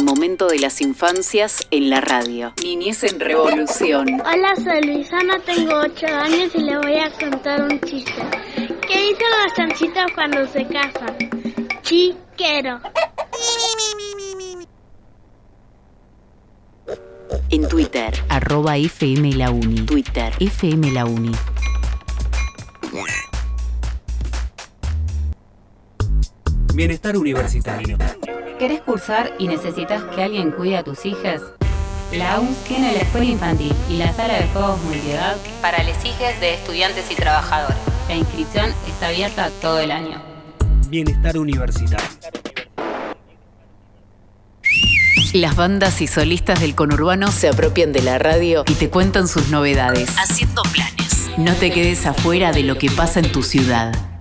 [0.04, 2.54] El momento momento de las infancias en la radio.
[2.62, 4.06] Niñez en Revolución.
[4.26, 8.22] Hola, soy Luisana, tengo 8 años y le voy a contar un chiste.
[8.86, 11.16] ¿Qué dicen las chanchitas cuando se casan?
[11.84, 12.82] Chiquero.
[17.50, 18.14] En Twitter.
[18.28, 19.86] Arroba FM La Uni.
[19.86, 20.34] Twitter.
[20.38, 21.32] FM La Uni.
[26.74, 27.98] Bienestar universitario.
[28.64, 31.42] ¿Querés cursar y necesitas que alguien cuide a tus hijas?
[32.14, 36.40] La UNS tiene la escuela infantil y la sala de juegos multiedad para las hijas
[36.40, 37.76] de estudiantes y trabajadores.
[38.08, 40.22] La inscripción está abierta todo el año.
[40.88, 42.08] Bienestar universitario.
[45.34, 49.50] Las bandas y solistas del conurbano se apropian de la radio y te cuentan sus
[49.50, 50.16] novedades.
[50.18, 51.32] Haciendo planes.
[51.38, 54.13] No te quedes afuera de lo que pasa en tu ciudad.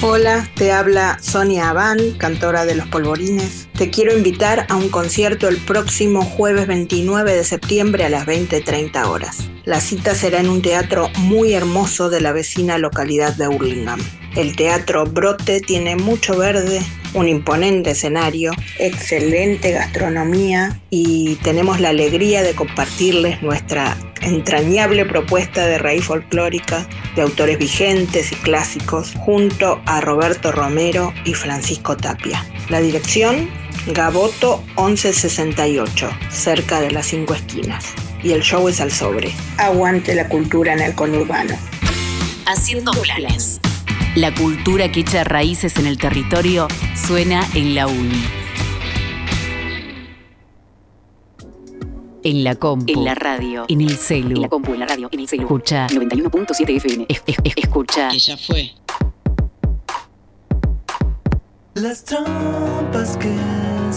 [0.00, 3.66] Hola, te habla Sonia Abán, cantora de Los Polvorines.
[3.76, 9.06] Te quiero invitar a un concierto el próximo jueves 29 de septiembre a las 20.30
[9.06, 9.50] horas.
[9.64, 13.98] La cita será en un teatro muy hermoso de la vecina localidad de Hurlingham.
[14.38, 16.80] El teatro Brote tiene mucho verde,
[17.12, 25.78] un imponente escenario, excelente gastronomía y tenemos la alegría de compartirles nuestra entrañable propuesta de
[25.78, 32.46] raíz folclórica de autores vigentes y clásicos junto a Roberto Romero y Francisco Tapia.
[32.68, 33.50] La dirección
[33.88, 37.86] Gaboto 1168, cerca de las cinco esquinas.
[38.22, 39.32] Y el show es al sobre.
[39.56, 41.56] Aguante la cultura en el conurbano.
[42.46, 43.60] Haciendo planes.
[44.18, 48.20] La cultura que echa raíces en el territorio suena en la uni.
[52.24, 52.92] En la compu.
[52.92, 53.64] En la radio.
[53.68, 54.34] En el celu.
[54.36, 55.42] En la compu, en la radio, en el celu.
[55.42, 55.86] Escucha.
[55.88, 57.06] 91.7 FM.
[57.08, 58.10] Es- es- es- escucha.
[58.10, 58.72] ya fue.
[61.74, 63.92] Las trampas que en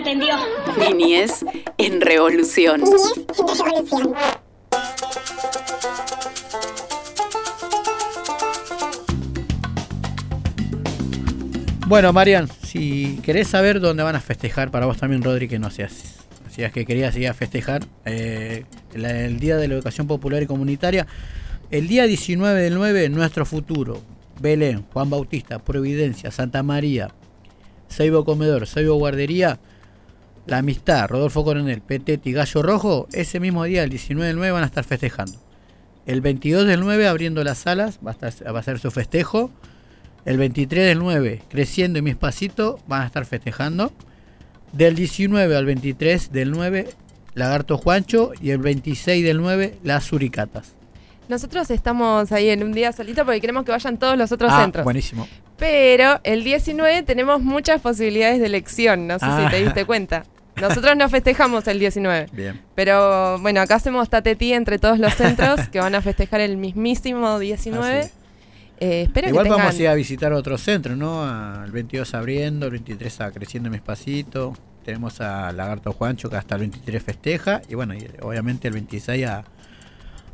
[0.00, 0.34] atendió.
[0.78, 1.44] Niñez
[1.78, 2.82] en revolución.
[11.86, 15.70] Bueno, Marian, si querés saber dónde van a festejar, para vos también, Rodri, que no
[15.70, 16.18] seas.
[16.48, 20.46] Si es que querías ir a festejar eh, el Día de la Educación Popular y
[20.46, 21.06] Comunitaria,
[21.70, 24.02] el día 19 del 9, nuestro futuro,
[24.40, 27.10] Belén, Juan Bautista, Providencia, Santa María,
[27.88, 29.60] Seibo Comedor, Seibo Guardería,
[30.46, 34.52] La Amistad, Rodolfo Coronel, Petete y Gallo Rojo, ese mismo día, el 19 del 9,
[34.52, 35.38] van a estar festejando.
[36.06, 39.50] El 22 del 9, abriendo las salas, va a, estar- va a ser su festejo.
[40.24, 43.92] El 23 del 9, Creciendo y Mis Pasitos, van a estar festejando.
[44.72, 46.88] Del 19 al 23 del 9,
[47.34, 48.32] Lagarto Juancho.
[48.40, 50.74] Y el 26 del 9, Las Suricatas.
[51.28, 54.62] Nosotros estamos ahí en un día solito porque queremos que vayan todos los otros Ah,
[54.62, 54.84] centros.
[54.84, 55.28] buenísimo.
[55.60, 59.44] Pero el 19 tenemos muchas posibilidades de elección, no sé Ah.
[59.44, 60.24] si te diste cuenta.
[60.60, 62.26] Nosotros no festejamos el 19.
[62.32, 62.60] Bien.
[62.74, 67.38] Pero bueno, acá hacemos tatetí entre todos los centros que van a festejar el mismísimo
[67.38, 68.00] 19.
[68.00, 68.10] Así
[68.82, 69.80] Eh, espero Igual que vamos tengan...
[69.80, 71.22] a ir a visitar otros centros, ¿no?
[71.24, 74.58] Al 22 abriendo, el 23 a Creciendo y Mis Pasitos.
[74.84, 77.60] Tenemos a Lagarto Juancho que hasta el 23 festeja.
[77.68, 79.44] Y bueno, y obviamente el 26 a,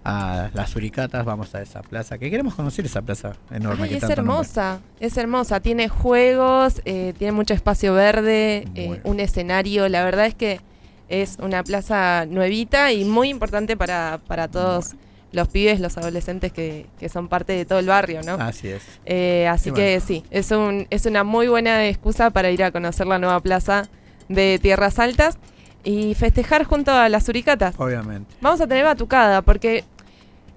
[0.09, 2.17] a Las Suricatas vamos a esa plaza.
[2.17, 4.35] Que queremos conocer esa plaza enorme Ay, que es tanto nombre.
[4.35, 5.61] hermosa, es hermosa.
[5.61, 9.89] Tiene juegos, eh, tiene mucho espacio verde, eh, un escenario.
[9.89, 10.61] La verdad es que
[11.09, 14.95] es una plaza nuevita y muy importante para, para todos
[15.33, 18.35] los pibes, los adolescentes que, que son parte de todo el barrio, ¿no?
[18.35, 18.83] Así es.
[19.07, 23.09] Eh, así que sí, es, un, es una muy buena excusa para ir a conocer
[23.09, 23.89] la nueva plaza
[24.29, 25.37] de Tierras Altas
[25.83, 27.75] y festejar junto a las Suricatas.
[27.79, 28.35] Obviamente.
[28.41, 29.85] Vamos a tener batucada porque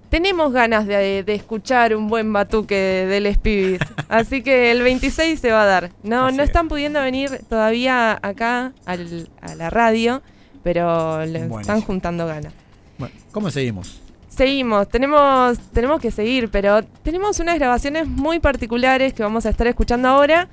[0.10, 3.80] tenemos ganas de, de escuchar un buen batuque de, de.
[4.10, 5.92] Así que el 26 se va a dar.
[6.04, 10.22] No, no están pudiendo venir todavía acá al- a la radio,
[10.64, 12.54] pero le están juntando ganas.
[12.98, 14.02] Bueno, ¿cómo seguimos?
[14.30, 19.68] Seguimos, tenemos, tenemos que seguir, pero tenemos unas grabaciones muy particulares que vamos a estar
[19.68, 20.48] escuchando ahora,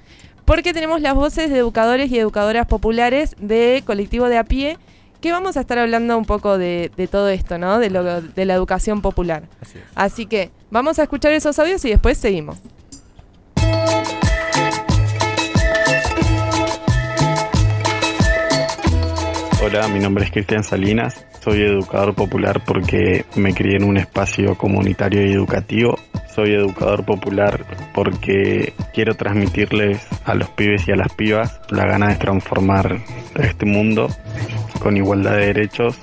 [0.45, 4.77] porque tenemos las voces de educadores y educadoras populares de colectivo de a pie,
[5.21, 7.79] que vamos a estar hablando un poco de, de todo esto, ¿no?
[7.79, 9.45] De, lo, de la educación popular.
[9.61, 9.85] Así es.
[9.95, 12.59] Así que vamos a escuchar esos audios y después seguimos.
[19.63, 24.55] Hola, mi nombre es Cristian Salinas, soy educador popular porque me crié en un espacio
[24.55, 25.97] comunitario y educativo.
[26.29, 27.65] Soy educador popular
[27.95, 32.99] porque quiero transmitirles a los pibes y a las pibas la gana de transformar
[33.41, 34.09] este mundo
[34.79, 35.97] con igualdad de derechos.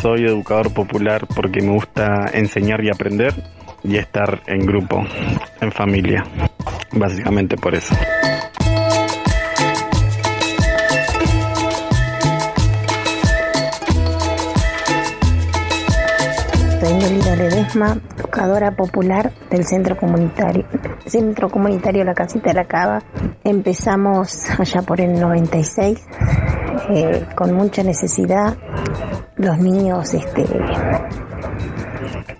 [0.00, 3.34] Soy educador popular porque me gusta enseñar y aprender
[3.84, 5.04] y estar en grupo,
[5.60, 6.24] en familia.
[6.92, 7.94] Básicamente por eso.
[16.98, 20.66] Nelida Ledesma, educadora popular del Centro Comunitario,
[21.06, 23.02] Centro Comunitario La Casita de la Cava.
[23.44, 26.04] Empezamos allá por el 96,
[26.90, 28.56] eh, con mucha necesidad.
[29.36, 30.44] Los niños este,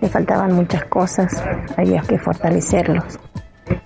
[0.01, 1.31] le faltaban muchas cosas,
[1.77, 3.19] había que fortalecerlos.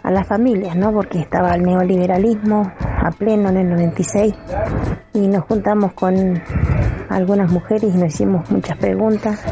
[0.01, 0.91] A las familias, ¿no?
[0.91, 4.33] Porque estaba el neoliberalismo a pleno en el 96
[5.13, 6.41] y nos juntamos con
[7.09, 9.43] algunas mujeres y nos hicimos muchas preguntas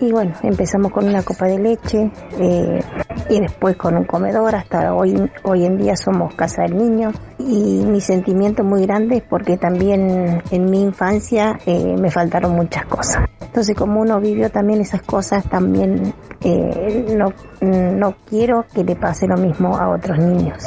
[0.00, 2.80] y bueno, empezamos con una copa de leche eh,
[3.28, 4.54] y después con un comedor.
[4.54, 7.10] Hasta hoy, hoy en día somos Casa del Niño.
[7.38, 13.24] Y mi sentimiento muy grande porque también en mi infancia eh, me faltaron muchas cosas.
[13.40, 19.26] Entonces, como uno vivió también esas cosas, también eh, no, no quiero que le pase
[19.26, 20.64] lo mismo a otros niños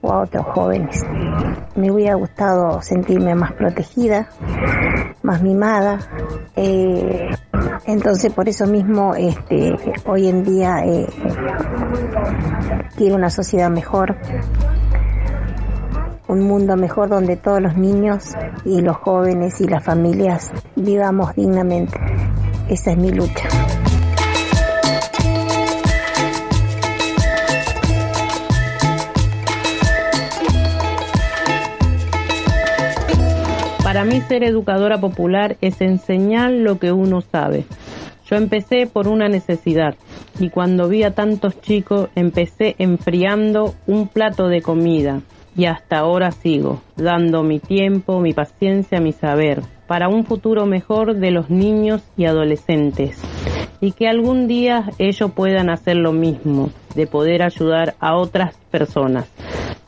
[0.00, 1.04] o a otros jóvenes.
[1.76, 4.28] Me hubiera gustado sentirme más protegida,
[5.22, 5.98] más mimada.
[6.56, 7.30] eh,
[7.86, 9.74] entonces, por eso mismo, este,
[10.06, 11.06] hoy en día eh,
[12.96, 14.16] quiero una sociedad mejor,
[16.28, 18.34] un mundo mejor donde todos los niños
[18.64, 21.98] y los jóvenes y las familias vivamos dignamente.
[22.68, 23.48] Esa es mi lucha.
[33.94, 37.64] Para mí ser educadora popular es enseñar lo que uno sabe.
[38.28, 39.94] Yo empecé por una necesidad
[40.40, 45.20] y cuando vi a tantos chicos empecé enfriando un plato de comida
[45.56, 51.14] y hasta ahora sigo, dando mi tiempo, mi paciencia, mi saber, para un futuro mejor
[51.14, 53.22] de los niños y adolescentes.
[53.80, 59.30] Y que algún día ellos puedan hacer lo mismo, de poder ayudar a otras personas,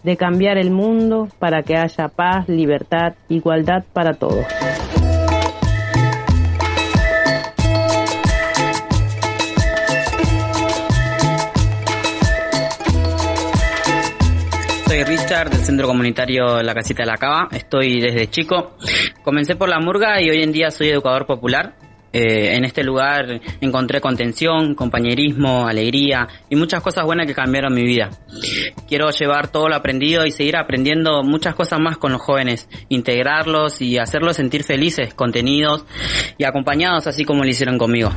[0.06, 4.46] de cambiar el mundo para que haya paz, libertad, igualdad para todos.
[14.86, 17.48] Soy Richard del Centro Comunitario La Casita de la Cava.
[17.50, 18.76] Estoy desde chico.
[19.24, 21.74] Comencé por la murga y hoy en día soy educador popular.
[22.18, 27.82] Eh, en este lugar encontré contención, compañerismo, alegría y muchas cosas buenas que cambiaron mi
[27.82, 28.08] vida.
[28.88, 33.82] Quiero llevar todo lo aprendido y seguir aprendiendo muchas cosas más con los jóvenes, integrarlos
[33.82, 35.84] y hacerlos sentir felices, contenidos
[36.38, 38.10] y acompañados así como lo hicieron conmigo.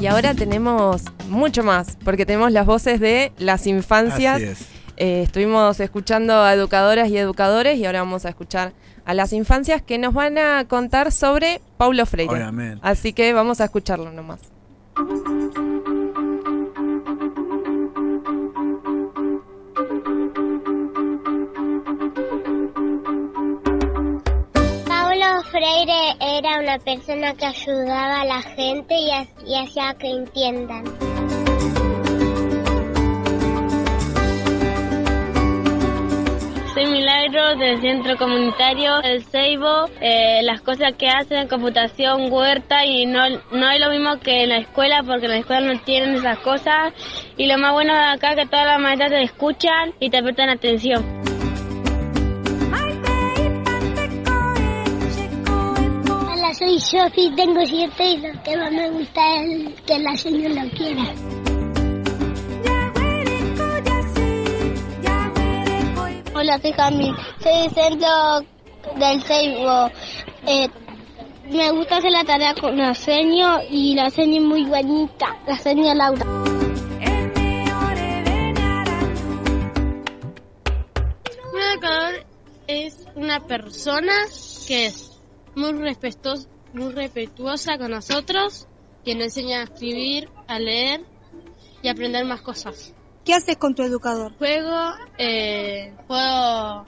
[0.00, 4.79] Y ahora tenemos mucho más, porque tenemos las voces de las infancias.
[5.02, 8.74] Eh, estuvimos escuchando a educadoras y educadores y ahora vamos a escuchar
[9.06, 12.34] a las infancias que nos van a contar sobre Paulo Freire.
[12.34, 12.80] Obviamente.
[12.82, 14.40] Así que vamos a escucharlo nomás.
[24.86, 30.10] Paulo Freire era una persona que ayudaba a la gente y, ha- y hacía que
[30.10, 30.84] entiendan.
[36.74, 39.86] Soy Milagro del Centro Comunitario El Ceibo.
[40.00, 44.50] Eh, las cosas que hacen, computación, huerta y no, no es lo mismo que en
[44.50, 46.94] la escuela porque en la escuela no tienen esas cosas.
[47.36, 50.22] Y lo más bueno de acá es que todas las maestras te escuchan y te
[50.22, 51.04] prestan atención.
[56.22, 60.62] Hola, soy Sofi, tengo siete y lo que más me gusta es que la señora
[60.62, 61.02] lo quiera.
[69.22, 69.90] Centro.
[70.46, 70.68] Eh,
[71.50, 75.36] me gusta hacer la tarea con la seño y la seño es muy bonita.
[75.46, 76.24] La seño Laura.
[82.66, 84.12] Es una persona
[84.68, 85.20] que es
[85.56, 88.68] muy respetuosa, muy respetuosa con nosotros,
[89.04, 91.00] que nos enseña a escribir, a leer
[91.82, 92.94] y aprender más cosas.
[93.24, 94.34] ¿Qué haces con tu educador?
[94.38, 96.86] Juego, eh, puedo,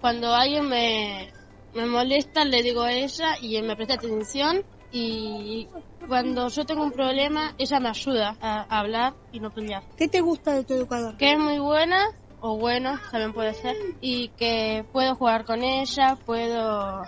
[0.00, 1.32] cuando alguien me,
[1.74, 4.62] me molesta le digo a ella y él me presta atención
[4.92, 5.68] y
[6.06, 9.82] cuando yo tengo un problema ella me ayuda a, a hablar y no pelear.
[9.96, 11.16] ¿Qué te gusta de tu educador?
[11.16, 12.06] que es muy buena
[12.46, 17.02] o bueno, también puede ser, y que puedo jugar con ella, puedo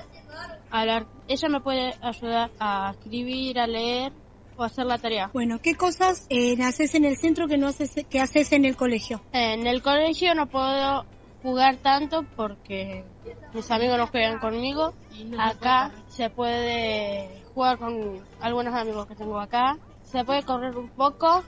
[0.71, 1.07] hablar.
[1.29, 4.15] Ella me puede ayudar a escribir, a leer
[4.57, 5.31] o hacer la tarea.
[5.33, 8.77] Bueno, ¿qué cosas eh, haces en el centro que no haces que haces en el
[8.77, 9.23] colegio?
[9.33, 11.05] En el colegio no puedo
[11.43, 13.05] jugar tanto porque
[13.53, 14.95] mis amigos no juegan conmigo.
[15.39, 19.79] Acá se puede jugar con algunos amigos que tengo acá.
[20.03, 21.45] Se puede correr un poco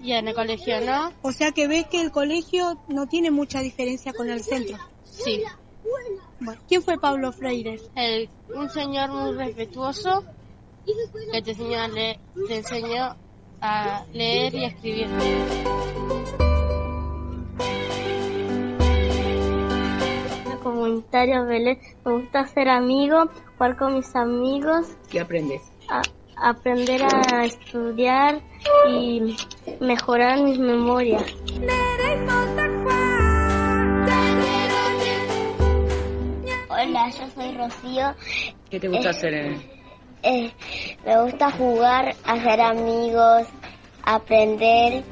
[0.00, 1.12] y en el colegio no.
[1.22, 4.78] O sea que ves que el colegio no tiene mucha diferencia con el centro.
[5.04, 5.42] Sí.
[6.40, 7.78] Bueno, ¿quién fue Pablo Freire?
[7.94, 10.24] El- un señor muy respetuoso
[10.86, 12.18] que te enseñó a leer,
[12.48, 13.16] te enseñó
[13.60, 15.08] a leer y a escribir.
[20.62, 21.78] Comunitario Belén.
[22.04, 25.62] Me gusta hacer amigos, jugar con mis amigos, ¿Qué aprendes?
[25.88, 26.02] a-
[26.36, 28.40] aprender a estudiar
[28.88, 29.36] y
[29.80, 31.22] mejorar mis memorias.
[36.68, 38.14] Hola, yo soy Rocío.
[38.70, 39.34] ¿Qué te gusta Eh, hacer?
[39.34, 39.73] en-
[40.26, 40.50] Eh,
[41.04, 43.46] me gusta jugar, hacer amigos,
[44.04, 45.04] aprender.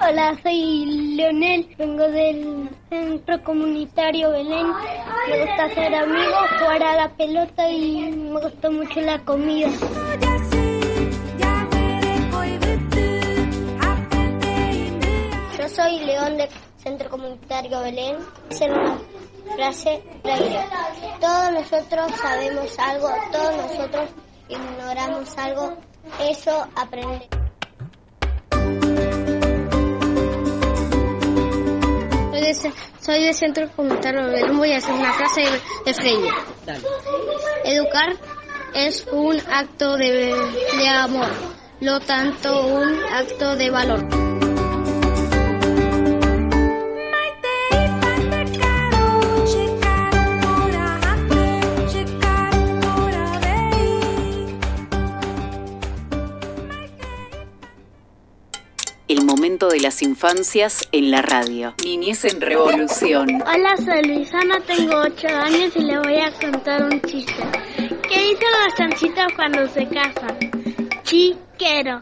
[0.00, 4.68] Hola, soy Leonel, vengo del centro comunitario Belén.
[5.28, 9.68] Me gusta hacer amigos, jugar a la pelota y me gusta mucho la comida.
[15.58, 16.48] Yo soy León del
[16.78, 18.16] Centro Comunitario Belén.
[19.54, 20.64] Frase Freire.
[21.20, 24.10] Todos nosotros sabemos algo, todos nosotros
[24.48, 25.76] ignoramos algo.
[26.20, 27.28] Eso aprende.
[32.30, 34.56] Soy de, soy centro comunitario Belén.
[34.56, 36.28] Voy a hacer una frase de, de Freire.
[37.64, 38.16] Educar
[38.74, 40.34] es un acto de,
[40.78, 41.30] de amor,
[41.80, 44.27] lo tanto un acto de valor.
[59.28, 61.74] Momento de las infancias en la radio.
[61.84, 63.28] Niñez en revolución.
[63.42, 67.44] Hola, soy Luisana, tengo 8 años y le voy a contar un chiste.
[68.08, 70.38] ¿Qué dicen las chanchitas cuando se casan?
[71.02, 72.00] Chiquero.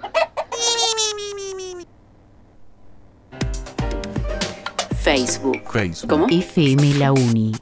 [5.02, 5.62] Facebook.
[5.72, 6.08] Facebook.
[6.08, 6.26] ¿Cómo?
[6.30, 7.52] FM La Uni.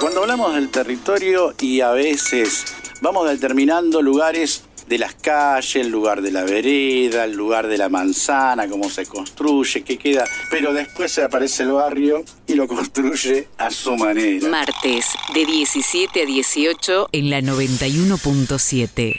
[0.00, 6.22] Cuando hablamos del territorio y a veces vamos determinando lugares de las calles, el lugar
[6.22, 11.12] de la vereda, el lugar de la manzana, cómo se construye, qué queda, pero después
[11.12, 14.48] se aparece el barrio y lo construye a su manera.
[14.48, 19.14] Martes, de 17 a 18 en la 91.7.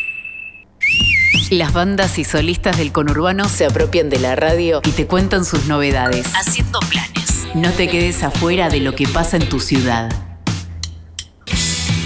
[1.51, 5.65] Las bandas y solistas del conurbano se apropian de la radio y te cuentan sus
[5.65, 6.25] novedades.
[6.35, 7.47] Haciendo planes.
[7.53, 10.32] No te quedes afuera de lo que pasa en tu ciudad.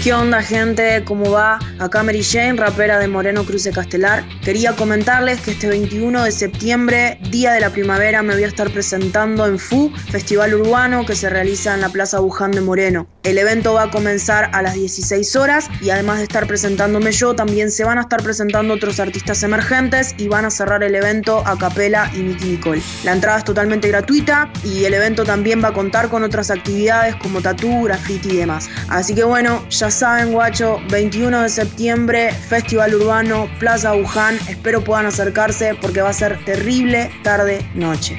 [0.02, 1.02] ¿Qué onda gente?
[1.04, 1.58] ¿Cómo va?
[1.80, 4.24] Acá Mary Jane, rapera de Moreno Cruce Castelar.
[4.44, 8.70] Quería comentarles que este 21 de septiembre, día de la primavera, me voy a estar
[8.70, 13.08] presentando en FU, Festival Urbano que se realiza en la Plaza Buján de Moreno.
[13.24, 17.34] El evento va a comenzar a las 16 horas y además de estar presentándome yo,
[17.34, 21.42] también se van a estar presentando otros artistas emergentes y van a cerrar el evento
[21.44, 22.80] a Capela y Nicky Nicole.
[23.02, 27.16] La entrada es totalmente gratuita y el evento también va a contar con otras actividades
[27.16, 28.70] como tatú, graffiti y demás.
[28.88, 34.36] Así que bueno, ya saben, guacho, 21 de septiembre, Festival Urbano, Plaza Buján.
[34.48, 38.18] Espero puedan acercarse porque va a ser terrible tarde-noche.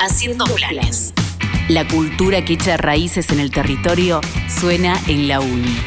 [0.00, 1.14] Haciendo planes.
[1.68, 4.20] La cultura que echa raíces en el territorio
[4.60, 5.78] suena en la uni.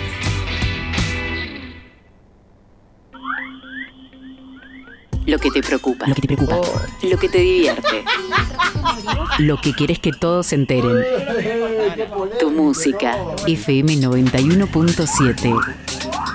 [5.25, 6.07] Lo que te preocupa.
[6.07, 6.55] Lo que te preocupa.
[7.01, 8.03] Lo que te divierte.
[9.39, 11.03] Lo que quieres que todos se enteren.
[12.39, 13.17] Tu música.
[13.47, 16.34] FM 91.7.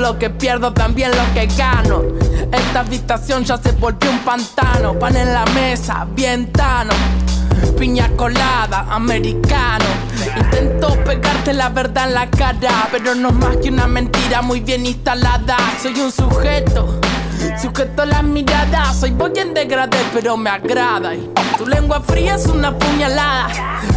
[0.00, 2.02] lo que pierdo, también lo que gano.
[2.52, 4.98] Esta habitación ya se volvió un pantano.
[4.98, 6.50] Pan en la mesa, bien.
[7.78, 9.84] Piña colada, americano.
[10.36, 14.60] Intento pegarte la verdad en la cara, pero no es más que una mentira muy
[14.60, 15.56] bien instalada.
[15.82, 17.00] Soy un sujeto.
[17.60, 21.12] Sujeto a las miradas, soy boy en degradé, pero me agrada.
[21.60, 23.48] Tu lengua fría es una puñalada.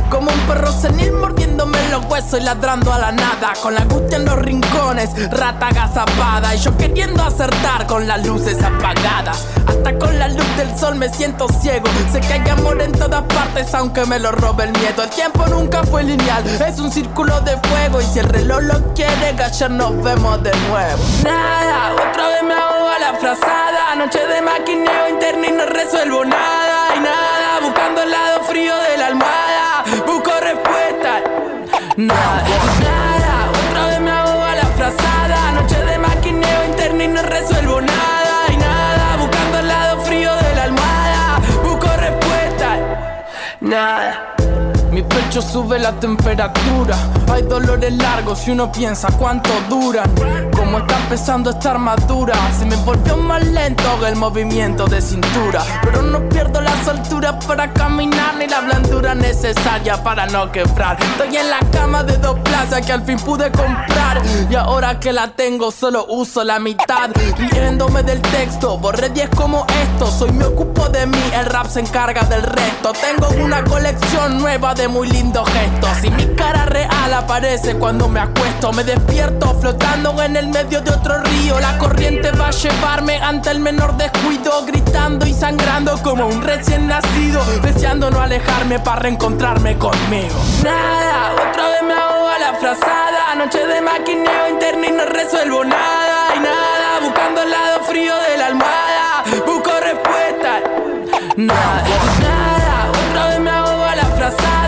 [0.10, 3.54] Como un perro senil mordiéndome los huesos y ladrando a la nada.
[3.62, 6.54] Con la angustia en los rincones, rata agazapada.
[6.56, 9.46] Y yo queriendo acertar con las luces apagadas.
[9.66, 11.86] Hasta con la luz del sol me siento ciego.
[12.12, 15.02] Sé que hay amor en todas partes, aunque me lo robe el miedo.
[15.02, 18.02] El tiempo nunca fue lineal, es un círculo de fuego.
[18.02, 21.02] Y si el reloj lo quiere, gallar nos vemos de nuevo.
[21.24, 23.96] Nada, otra vez me ahogo a la frazada.
[23.96, 26.96] Noche de maquineo interno y no resuelvo nada.
[26.96, 29.84] Y nada, buscando el lado frío de la almohada.
[30.06, 31.22] Busco respuesta.
[31.96, 32.44] Nada,
[32.82, 35.52] nada, otra vez me ahogo a la frazada.
[35.54, 38.36] Noche de maquineo interno y no resuelvo nada.
[38.50, 41.40] Y nada, buscando el lado frío de la almohada.
[41.64, 42.78] Busco respuesta.
[43.62, 44.33] Nada.
[45.34, 46.96] Mi pecho sube la temperatura.
[47.32, 50.08] Hay dolores largos y uno piensa cuánto duran.
[50.56, 55.64] Como está empezando esta armadura, se me volvió más lento el movimiento de cintura.
[55.82, 61.02] Pero no pierdo la soltura para caminar ni la blandura necesaria para no quebrar.
[61.02, 64.22] Estoy en la cama de dos plazas que al fin pude comprar.
[64.52, 67.10] Y ahora que la tengo, solo uso la mitad.
[67.38, 70.12] Riéndome del texto, borré 10 como esto.
[70.12, 72.94] Soy me ocupo de mí, el rap se encarga del resto.
[72.94, 76.04] Tengo una colección nueva de muy lindos gestos.
[76.04, 78.74] Y mi cara real aparece cuando me acuesto.
[78.74, 81.60] Me despierto flotando en el medio de otro río.
[81.60, 84.66] La corriente va a llevarme ante el menor descuido.
[84.66, 87.42] Gritando y sangrando como un recién nacido.
[87.62, 90.36] Deseando no alejarme para reencontrarme conmigo.
[90.64, 93.36] Nada, otra vez me ahogo a la frazada.
[93.38, 96.36] Noche de maquineo interno y no resuelvo nada.
[96.36, 99.24] Y nada, buscando el lado frío de la almohada.
[99.46, 100.60] Busco respuesta.
[101.36, 101.84] Nada,
[102.22, 104.63] nada, otra vez me ahogo a la frazada.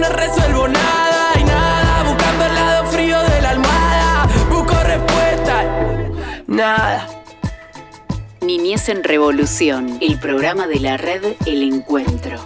[0.00, 1.38] No resuelvo nada.
[1.38, 4.28] Y nada, buscando el lado frío de la almohada.
[4.48, 5.64] Busco respuesta.
[6.46, 7.06] Nada.
[8.40, 12.38] Niñez en Revolución, el programa de la red El Encuentro.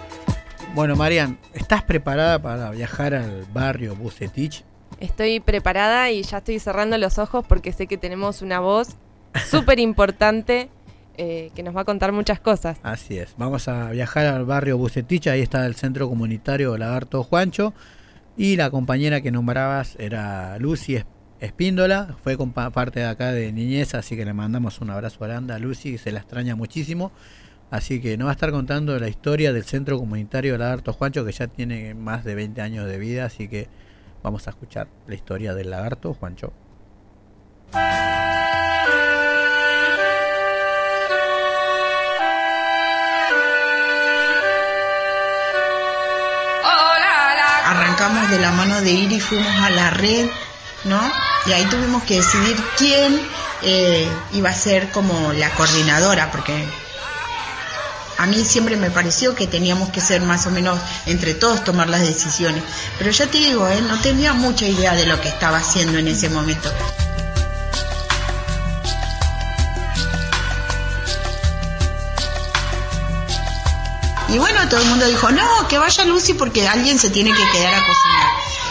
[0.73, 4.65] Bueno, Marian, ¿estás preparada para viajar al barrio Bucetich?
[4.99, 8.89] Estoy preparada y ya estoy cerrando los ojos porque sé que tenemos una voz
[9.49, 10.69] súper importante
[11.17, 12.77] eh, que nos va a contar muchas cosas.
[12.83, 13.33] Así es.
[13.37, 17.73] Vamos a viajar al barrio Bucetich, ahí está el centro comunitario Lagarto Juancho.
[18.37, 21.01] Y la compañera que nombrabas era Lucy
[21.39, 25.19] Espíndola, fue con pa- parte de acá de niñez, así que le mandamos un abrazo
[25.21, 27.11] grande a Lucy, se la extraña muchísimo.
[27.71, 31.31] Así que nos va a estar contando la historia del Centro Comunitario Lagarto Juancho, que
[31.31, 33.67] ya tiene más de 20 años de vida, así que
[34.21, 36.53] vamos a escuchar la historia del Lagarto Juancho.
[47.75, 50.29] Arrancamos de la mano de Iri, fuimos a la red,
[50.85, 51.01] ¿no?
[51.45, 53.19] Y ahí tuvimos que decidir quién
[53.63, 56.53] eh, iba a ser como la coordinadora, porque
[58.17, 61.89] a mí siempre me pareció que teníamos que ser más o menos entre todos tomar
[61.89, 62.63] las decisiones.
[62.97, 63.81] Pero ya te digo, ¿eh?
[63.81, 66.71] no tenía mucha idea de lo que estaba haciendo en ese momento.
[74.27, 77.51] Y bueno, todo el mundo dijo, no, que vaya Lucy porque alguien se tiene que
[77.51, 78.27] quedar a cocinar.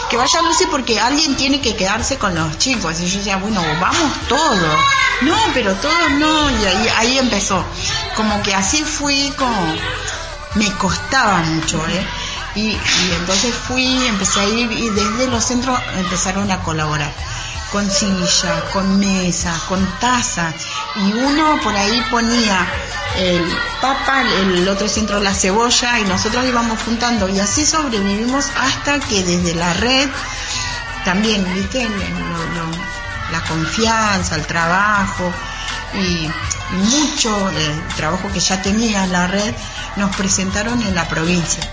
[0.09, 2.99] Que vaya Lucy porque alguien tiene que quedarse con los chicos.
[2.99, 4.79] Y yo decía, bueno, vamos todos.
[5.21, 6.51] No, pero todos no.
[6.51, 7.63] Y ahí, empezó.
[8.15, 9.75] Como que así fui como...
[10.55, 12.07] Me costaba mucho, ¿eh?
[12.55, 17.11] Y, y entonces fui, empecé a ir y desde los centros empezaron a colaborar
[17.75, 20.53] con silla, con mesa, con taza
[20.95, 22.65] y uno por ahí ponía
[23.17, 23.43] el
[23.81, 29.23] papa, el otro centro la cebolla y nosotros íbamos juntando y así sobrevivimos hasta que
[29.23, 30.09] desde la red
[31.05, 31.87] también, viste,
[33.31, 35.31] la confianza, el trabajo
[35.93, 36.29] y,
[36.75, 39.53] mucho eh, trabajo que ya tenía la red
[39.97, 41.63] nos presentaron en la provincia.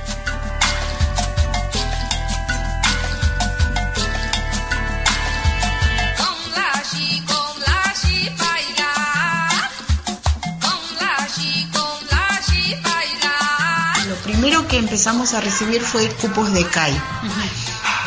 [14.73, 16.99] Que empezamos a recibir fue cupos de CAI.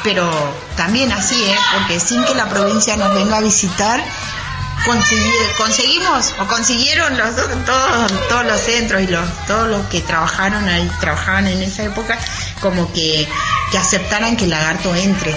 [0.03, 0.27] Pero
[0.75, 1.55] también así, ¿eh?
[1.73, 4.03] porque sin que la provincia nos venga a visitar,
[4.83, 7.35] consegui- conseguimos o consiguieron los,
[7.65, 12.17] todos, todos los centros y los, todos los que trabajaron ahí, trabajaban en esa época,
[12.61, 13.27] como que,
[13.71, 15.31] que aceptaran que el lagarto entre.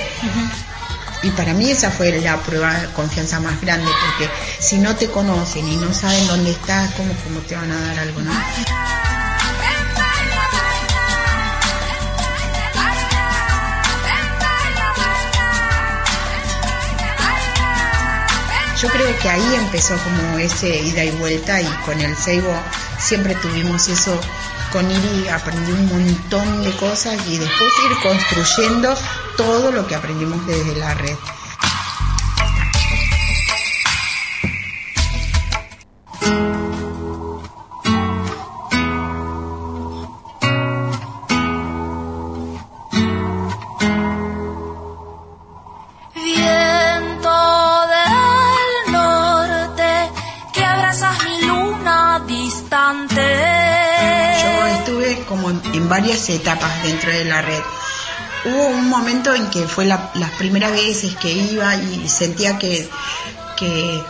[1.23, 5.11] Y para mí esa fue la prueba de confianza más grande, porque si no te
[5.11, 8.21] conocen y no saben dónde estás, ¿cómo, cómo te van a dar algo?
[8.21, 8.33] ¿no?
[18.81, 22.55] Yo creo que ahí empezó como ese ida y vuelta y con el Seibo
[22.97, 24.21] siempre tuvimos eso.
[24.73, 28.95] Con Iri aprendí un montón de cosas y después ir construyendo
[29.37, 31.17] todo lo que aprendimos desde la red.
[56.89, 57.63] Dentro de la red.
[58.45, 62.89] Hubo un momento en que fue la- las primeras veces que iba y sentía que,
[63.57, 64.03] que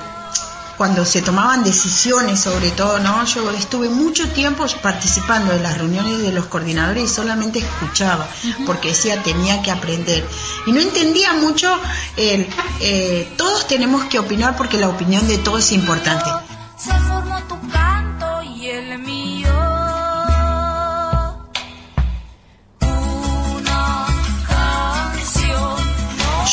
[0.77, 3.25] cuando se tomaban decisiones sobre todo, ¿no?
[3.25, 8.29] Yo estuve mucho tiempo participando de las reuniones de los coordinadores y solamente escuchaba,
[8.65, 10.25] porque decía tenía que aprender.
[10.67, 11.77] Y no entendía mucho
[12.17, 12.47] el,
[12.81, 16.31] eh, todos tenemos que opinar porque la opinión de todos es importante.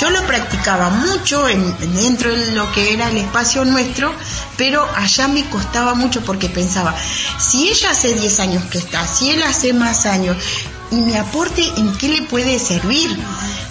[0.05, 4.13] Yo lo practicaba mucho en- dentro de lo que era el espacio nuestro,
[4.55, 6.93] pero allá me costaba mucho porque pensaba,
[7.39, 10.37] si ella hace 10 años que está, si él hace más años,
[10.91, 13.17] y mi aporte en qué le puede servir.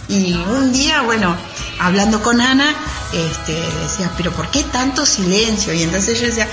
[0.09, 1.37] Y un día, bueno,
[1.79, 2.75] hablando con Ana,
[3.13, 3.53] este,
[3.85, 5.73] decía, pero ¿por qué tanto silencio?
[5.73, 6.49] Y entonces yo decía,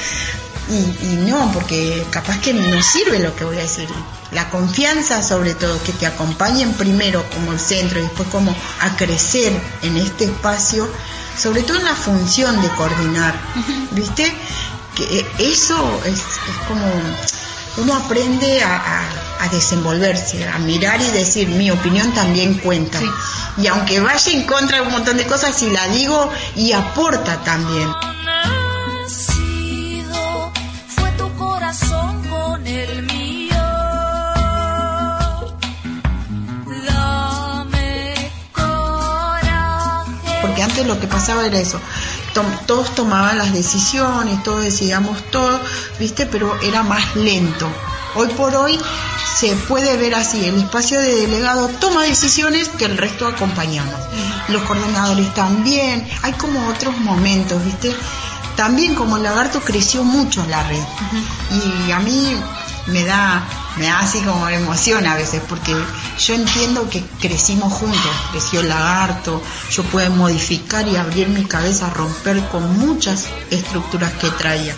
[0.72, 3.89] y, y no, porque capaz que no sirve lo que voy a decir.
[4.32, 8.95] La confianza sobre todo, que te acompañen primero como el centro y después como a
[8.95, 9.51] crecer
[9.84, 10.88] en este espacio,
[11.38, 13.34] sobre todo en la función de coordinar,
[13.91, 14.34] ¿viste?
[14.95, 16.86] Que eh, eso es, es como
[17.78, 22.99] uno aprende a, a- a desenvolverse, a mirar y decir mi opinión también cuenta.
[23.57, 27.38] Y aunque vaya en contra de un montón de cosas, si la digo y aporta
[27.43, 27.89] también.
[40.86, 41.79] Lo que pasaba era eso.
[42.65, 45.59] Todos tomaban las decisiones, todos decidíamos todo,
[45.99, 46.25] ¿viste?
[46.25, 47.67] Pero era más lento.
[48.15, 48.77] Hoy por hoy
[49.39, 53.95] se puede ver así, el espacio de delegado toma decisiones que el resto acompañamos.
[54.49, 57.95] Los coordinadores también, hay como otros momentos, ¿viste?
[58.55, 60.84] También como el lagarto creció mucho la red
[61.88, 62.36] y a mí
[62.88, 63.43] me da,
[63.78, 65.74] me da así como emoción a veces porque
[66.19, 69.41] yo entiendo que crecimos juntos, creció el lagarto,
[69.72, 74.76] yo puedo modificar y abrir mi cabeza, romper con muchas estructuras que traía.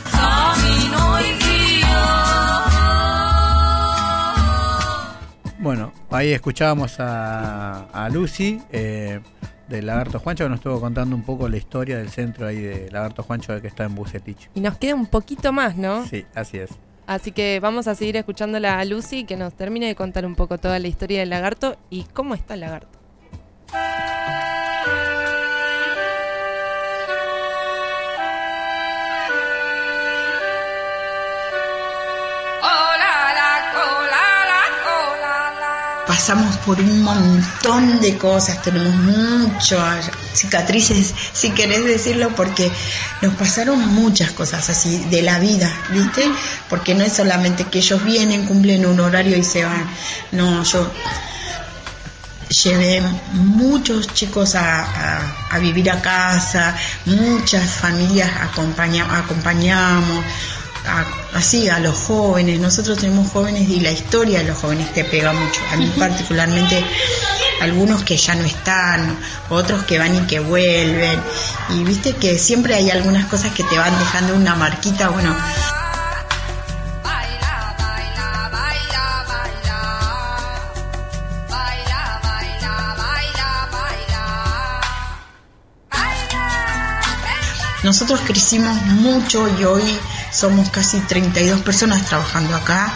[5.60, 9.22] Bueno, ahí escuchábamos a, a Lucy eh,
[9.70, 12.92] del Lagarto Juancho que nos estuvo contando un poco la historia del centro ahí de
[12.92, 14.50] Lagarto Juancho que está en Bucetich.
[14.56, 16.06] Y nos queda un poquito más, ¿no?
[16.06, 16.72] Sí, así es.
[17.06, 20.58] Así que vamos a seguir escuchándola a Lucy que nos termine de contar un poco
[20.58, 23.00] toda la historia del lagarto y cómo está el lagarto.
[36.14, 42.72] Pasamos por un montón de cosas, tenemos muchas cicatrices, si querés decirlo, porque
[43.24, 46.30] nos pasaron muchas cosas así de la vida, ¿viste?
[46.70, 49.88] Porque no es solamente que ellos vienen, cumplen un horario y se van.
[50.32, 50.92] No, yo
[52.64, 53.02] llevé
[53.32, 56.76] muchos chicos a, a- a vivir a casa,
[57.08, 60.24] muchas familias acompaña- acompañamos,
[60.86, 65.04] a- así a los jóvenes, nosotros tenemos jóvenes y la historia de los jóvenes te
[65.06, 66.84] pega mucho, a mí particularmente
[67.62, 69.18] algunos que ya no están,
[69.50, 71.20] otros que van y que vuelven,
[71.70, 75.34] y viste que siempre hay algunas cosas que te van dejando una marquita, bueno,
[87.84, 89.84] Nosotros crecimos mucho y hoy
[90.34, 92.94] somos casi 32 personas trabajando acá.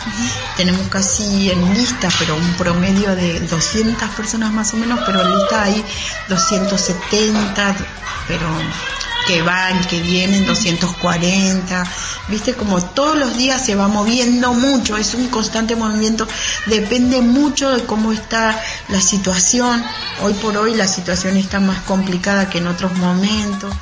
[0.57, 5.37] Tenemos casi en lista, pero un promedio de 200 personas más o menos, pero en
[5.37, 5.85] lista hay
[6.27, 7.75] 270,
[8.27, 8.47] pero
[9.27, 11.83] que van, que vienen, 240.
[12.29, 16.27] Viste, como todos los días se va moviendo mucho, es un constante movimiento,
[16.65, 19.83] depende mucho de cómo está la situación.
[20.21, 23.75] Hoy por hoy la situación está más complicada que en otros momentos.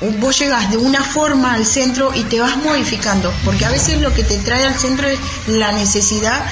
[0.00, 4.12] Vos llegas de una forma al centro y te vas modificando, porque a veces lo
[4.14, 5.18] que te trae al centro es
[5.48, 6.44] la necesidad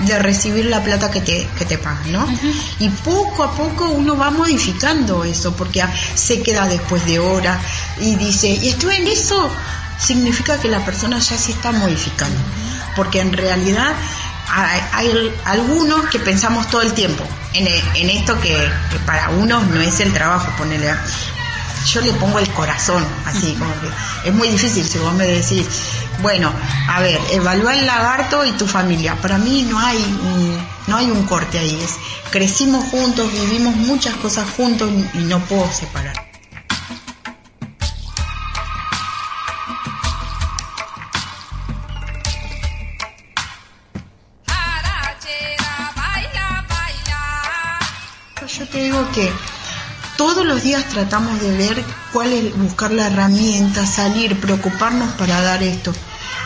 [0.00, 2.26] de recibir la plata que te, que te pagan, ¿no?
[2.78, 5.84] Y poco a poco uno va modificando eso, porque
[6.14, 7.60] se queda después de hora
[8.00, 9.50] y dice, y estuve en eso,
[9.98, 12.38] significa que la persona ya se está modificando,
[12.96, 13.92] porque en realidad
[14.48, 17.22] hay, hay algunos que pensamos todo el tiempo
[17.52, 18.54] en, en esto que,
[18.90, 20.90] que para unos no es el trabajo, ponerle
[21.86, 25.66] yo le pongo el corazón, así como que es muy difícil si vos me decís,
[26.22, 26.52] bueno,
[26.88, 29.16] a ver, evalúa el lagarto y tu familia.
[29.16, 31.96] Para mí no hay un, no hay un corte ahí, es
[32.30, 36.29] crecimos juntos, vivimos muchas cosas juntos y no puedo separar.
[50.50, 55.92] Los días tratamos de ver cuál es, buscar la herramienta, salir, preocuparnos para dar esto,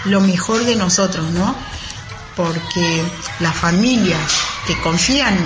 [0.05, 1.57] lo mejor de nosotros, ¿no?
[2.37, 3.03] Porque
[3.41, 4.21] las familias
[4.67, 5.39] que confían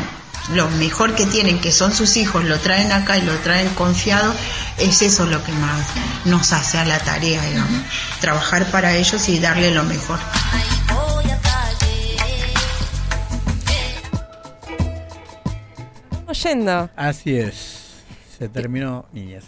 [0.54, 4.34] lo mejor que tienen, que son sus hijos, lo traen acá y lo traen confiado,
[4.76, 5.86] es eso lo que más
[6.24, 7.82] nos hace a la tarea, digamos,
[8.20, 10.18] trabajar para ellos y darle lo mejor.
[16.26, 16.90] Oyendo.
[16.96, 17.77] Así es.
[18.38, 19.44] Se terminó niñez.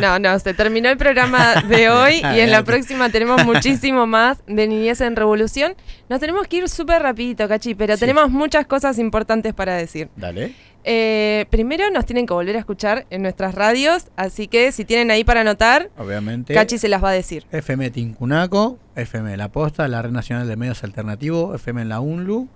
[0.00, 4.38] No, no, se terminó el programa de hoy y en la próxima tenemos muchísimo más
[4.46, 5.74] de Niñez en Revolución.
[6.08, 8.00] Nos tenemos que ir súper rapidito, Cachi, pero Sí.
[8.00, 10.08] tenemos muchas cosas importantes para decir.
[10.16, 10.54] Dale.
[10.82, 15.10] Eh, primero nos tienen que volver a escuchar en nuestras radios, así que si tienen
[15.10, 16.54] ahí para anotar, Obviamente.
[16.54, 17.44] Cachi se las va a decir.
[17.52, 22.48] FM Tincunaco, FM La Posta, la Red Nacional de Medios Alternativos, FM la UNLU,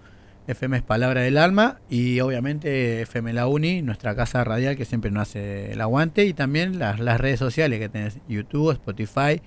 [0.47, 5.11] FM es Palabra del Alma y obviamente FM La Uni, nuestra casa radial que siempre
[5.11, 9.40] nos hace el aguante y también las, redes sociales que tenés, YouTube, Spotify,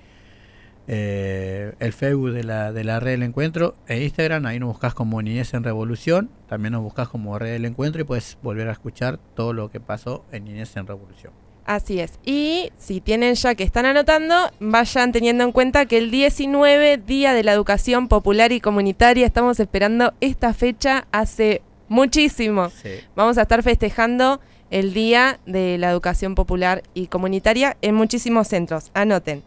[0.87, 4.95] eh, el Facebook de la, de la Red del Encuentro e Instagram, ahí nos buscas
[4.95, 8.71] como Niñez en Revolución, también nos buscas como Red del Encuentro y puedes volver a
[8.71, 11.46] escuchar todo lo que pasó en Niñez en Revolución.
[11.67, 12.17] Así es.
[12.25, 17.33] Y si tienen ya que están anotando, vayan teniendo en cuenta que el 19, Día
[17.33, 22.69] de la Educación Popular y Comunitaria, estamos esperando esta fecha hace Muchísimo.
[22.69, 22.89] Sí.
[23.15, 28.91] Vamos a estar festejando el Día de la Educación Popular y Comunitaria en muchísimos centros.
[28.93, 29.43] Anoten.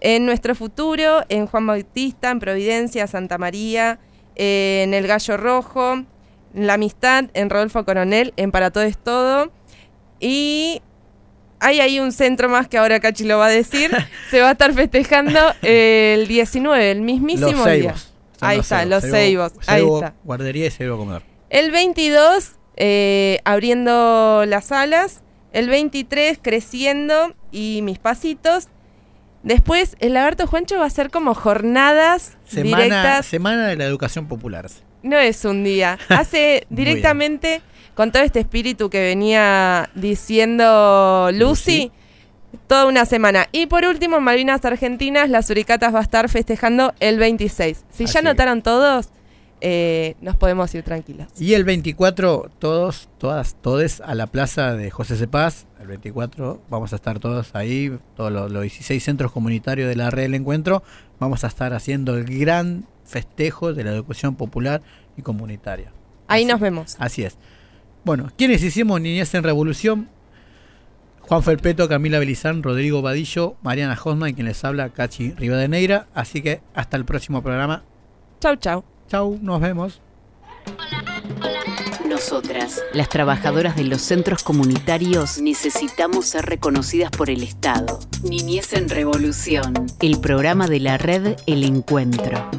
[0.00, 3.98] En Nuestro Futuro, en Juan Bautista, en Providencia, Santa María,
[4.34, 9.52] en El Gallo Rojo, en La Amistad, en Rodolfo Coronel, en Para Todo es Todo.
[10.20, 10.82] Y
[11.62, 13.90] hay ahí un centro más que ahora Cachi lo va a decir.
[14.30, 17.94] Se va a estar festejando el 19, el mismísimo Los día.
[18.40, 19.04] Ahí está, los.
[19.04, 19.52] Ceibos.
[19.66, 20.14] Ahí está.
[20.24, 21.22] Guardería y Ceibo Comedor.
[21.48, 25.22] El 22, eh, abriendo las alas.
[25.52, 28.68] El 23, creciendo y mis pasitos.
[29.42, 33.26] Después, el Lagarto Juancho va a ser como jornadas Semana, directas.
[33.26, 34.66] semana de la Educación Popular.
[35.02, 35.98] No es un día.
[36.08, 37.60] Hace directamente
[37.94, 41.90] con todo este espíritu que venía diciendo Lucy.
[42.66, 43.48] Toda una semana.
[43.50, 47.84] Y por último, en Malvinas Argentinas, las Uricatas va a estar festejando el 26.
[47.90, 49.08] Si Así ya notaron todos,
[49.62, 51.28] eh, nos podemos ir tranquilos.
[51.38, 55.66] Y el 24, todos, todas, todes a la plaza de José Cepaz.
[55.80, 60.10] El 24 vamos a estar todos ahí, todos los, los 16 centros comunitarios de la
[60.10, 60.82] red del encuentro.
[61.20, 64.82] Vamos a estar haciendo el gran festejo de la educación popular
[65.16, 65.92] y comunitaria.
[66.26, 66.96] Ahí nos vemos.
[66.98, 67.38] Así es.
[68.04, 70.08] Bueno, ¿quiénes hicimos Niñez en Revolución?
[71.20, 76.08] Juan Felpeto, Camila Belizán, Rodrigo Vadillo, Mariana Hosman, y quien les habla, Cachi Rivadeneira.
[76.12, 77.84] Así que hasta el próximo programa.
[78.40, 78.84] Chau, chau.
[79.08, 80.00] Chau, nos vemos.
[82.08, 88.00] Nosotras, las trabajadoras de los centros comunitarios, necesitamos ser reconocidas por el Estado.
[88.24, 92.50] Niñez en Revolución, el programa de la red El Encuentro.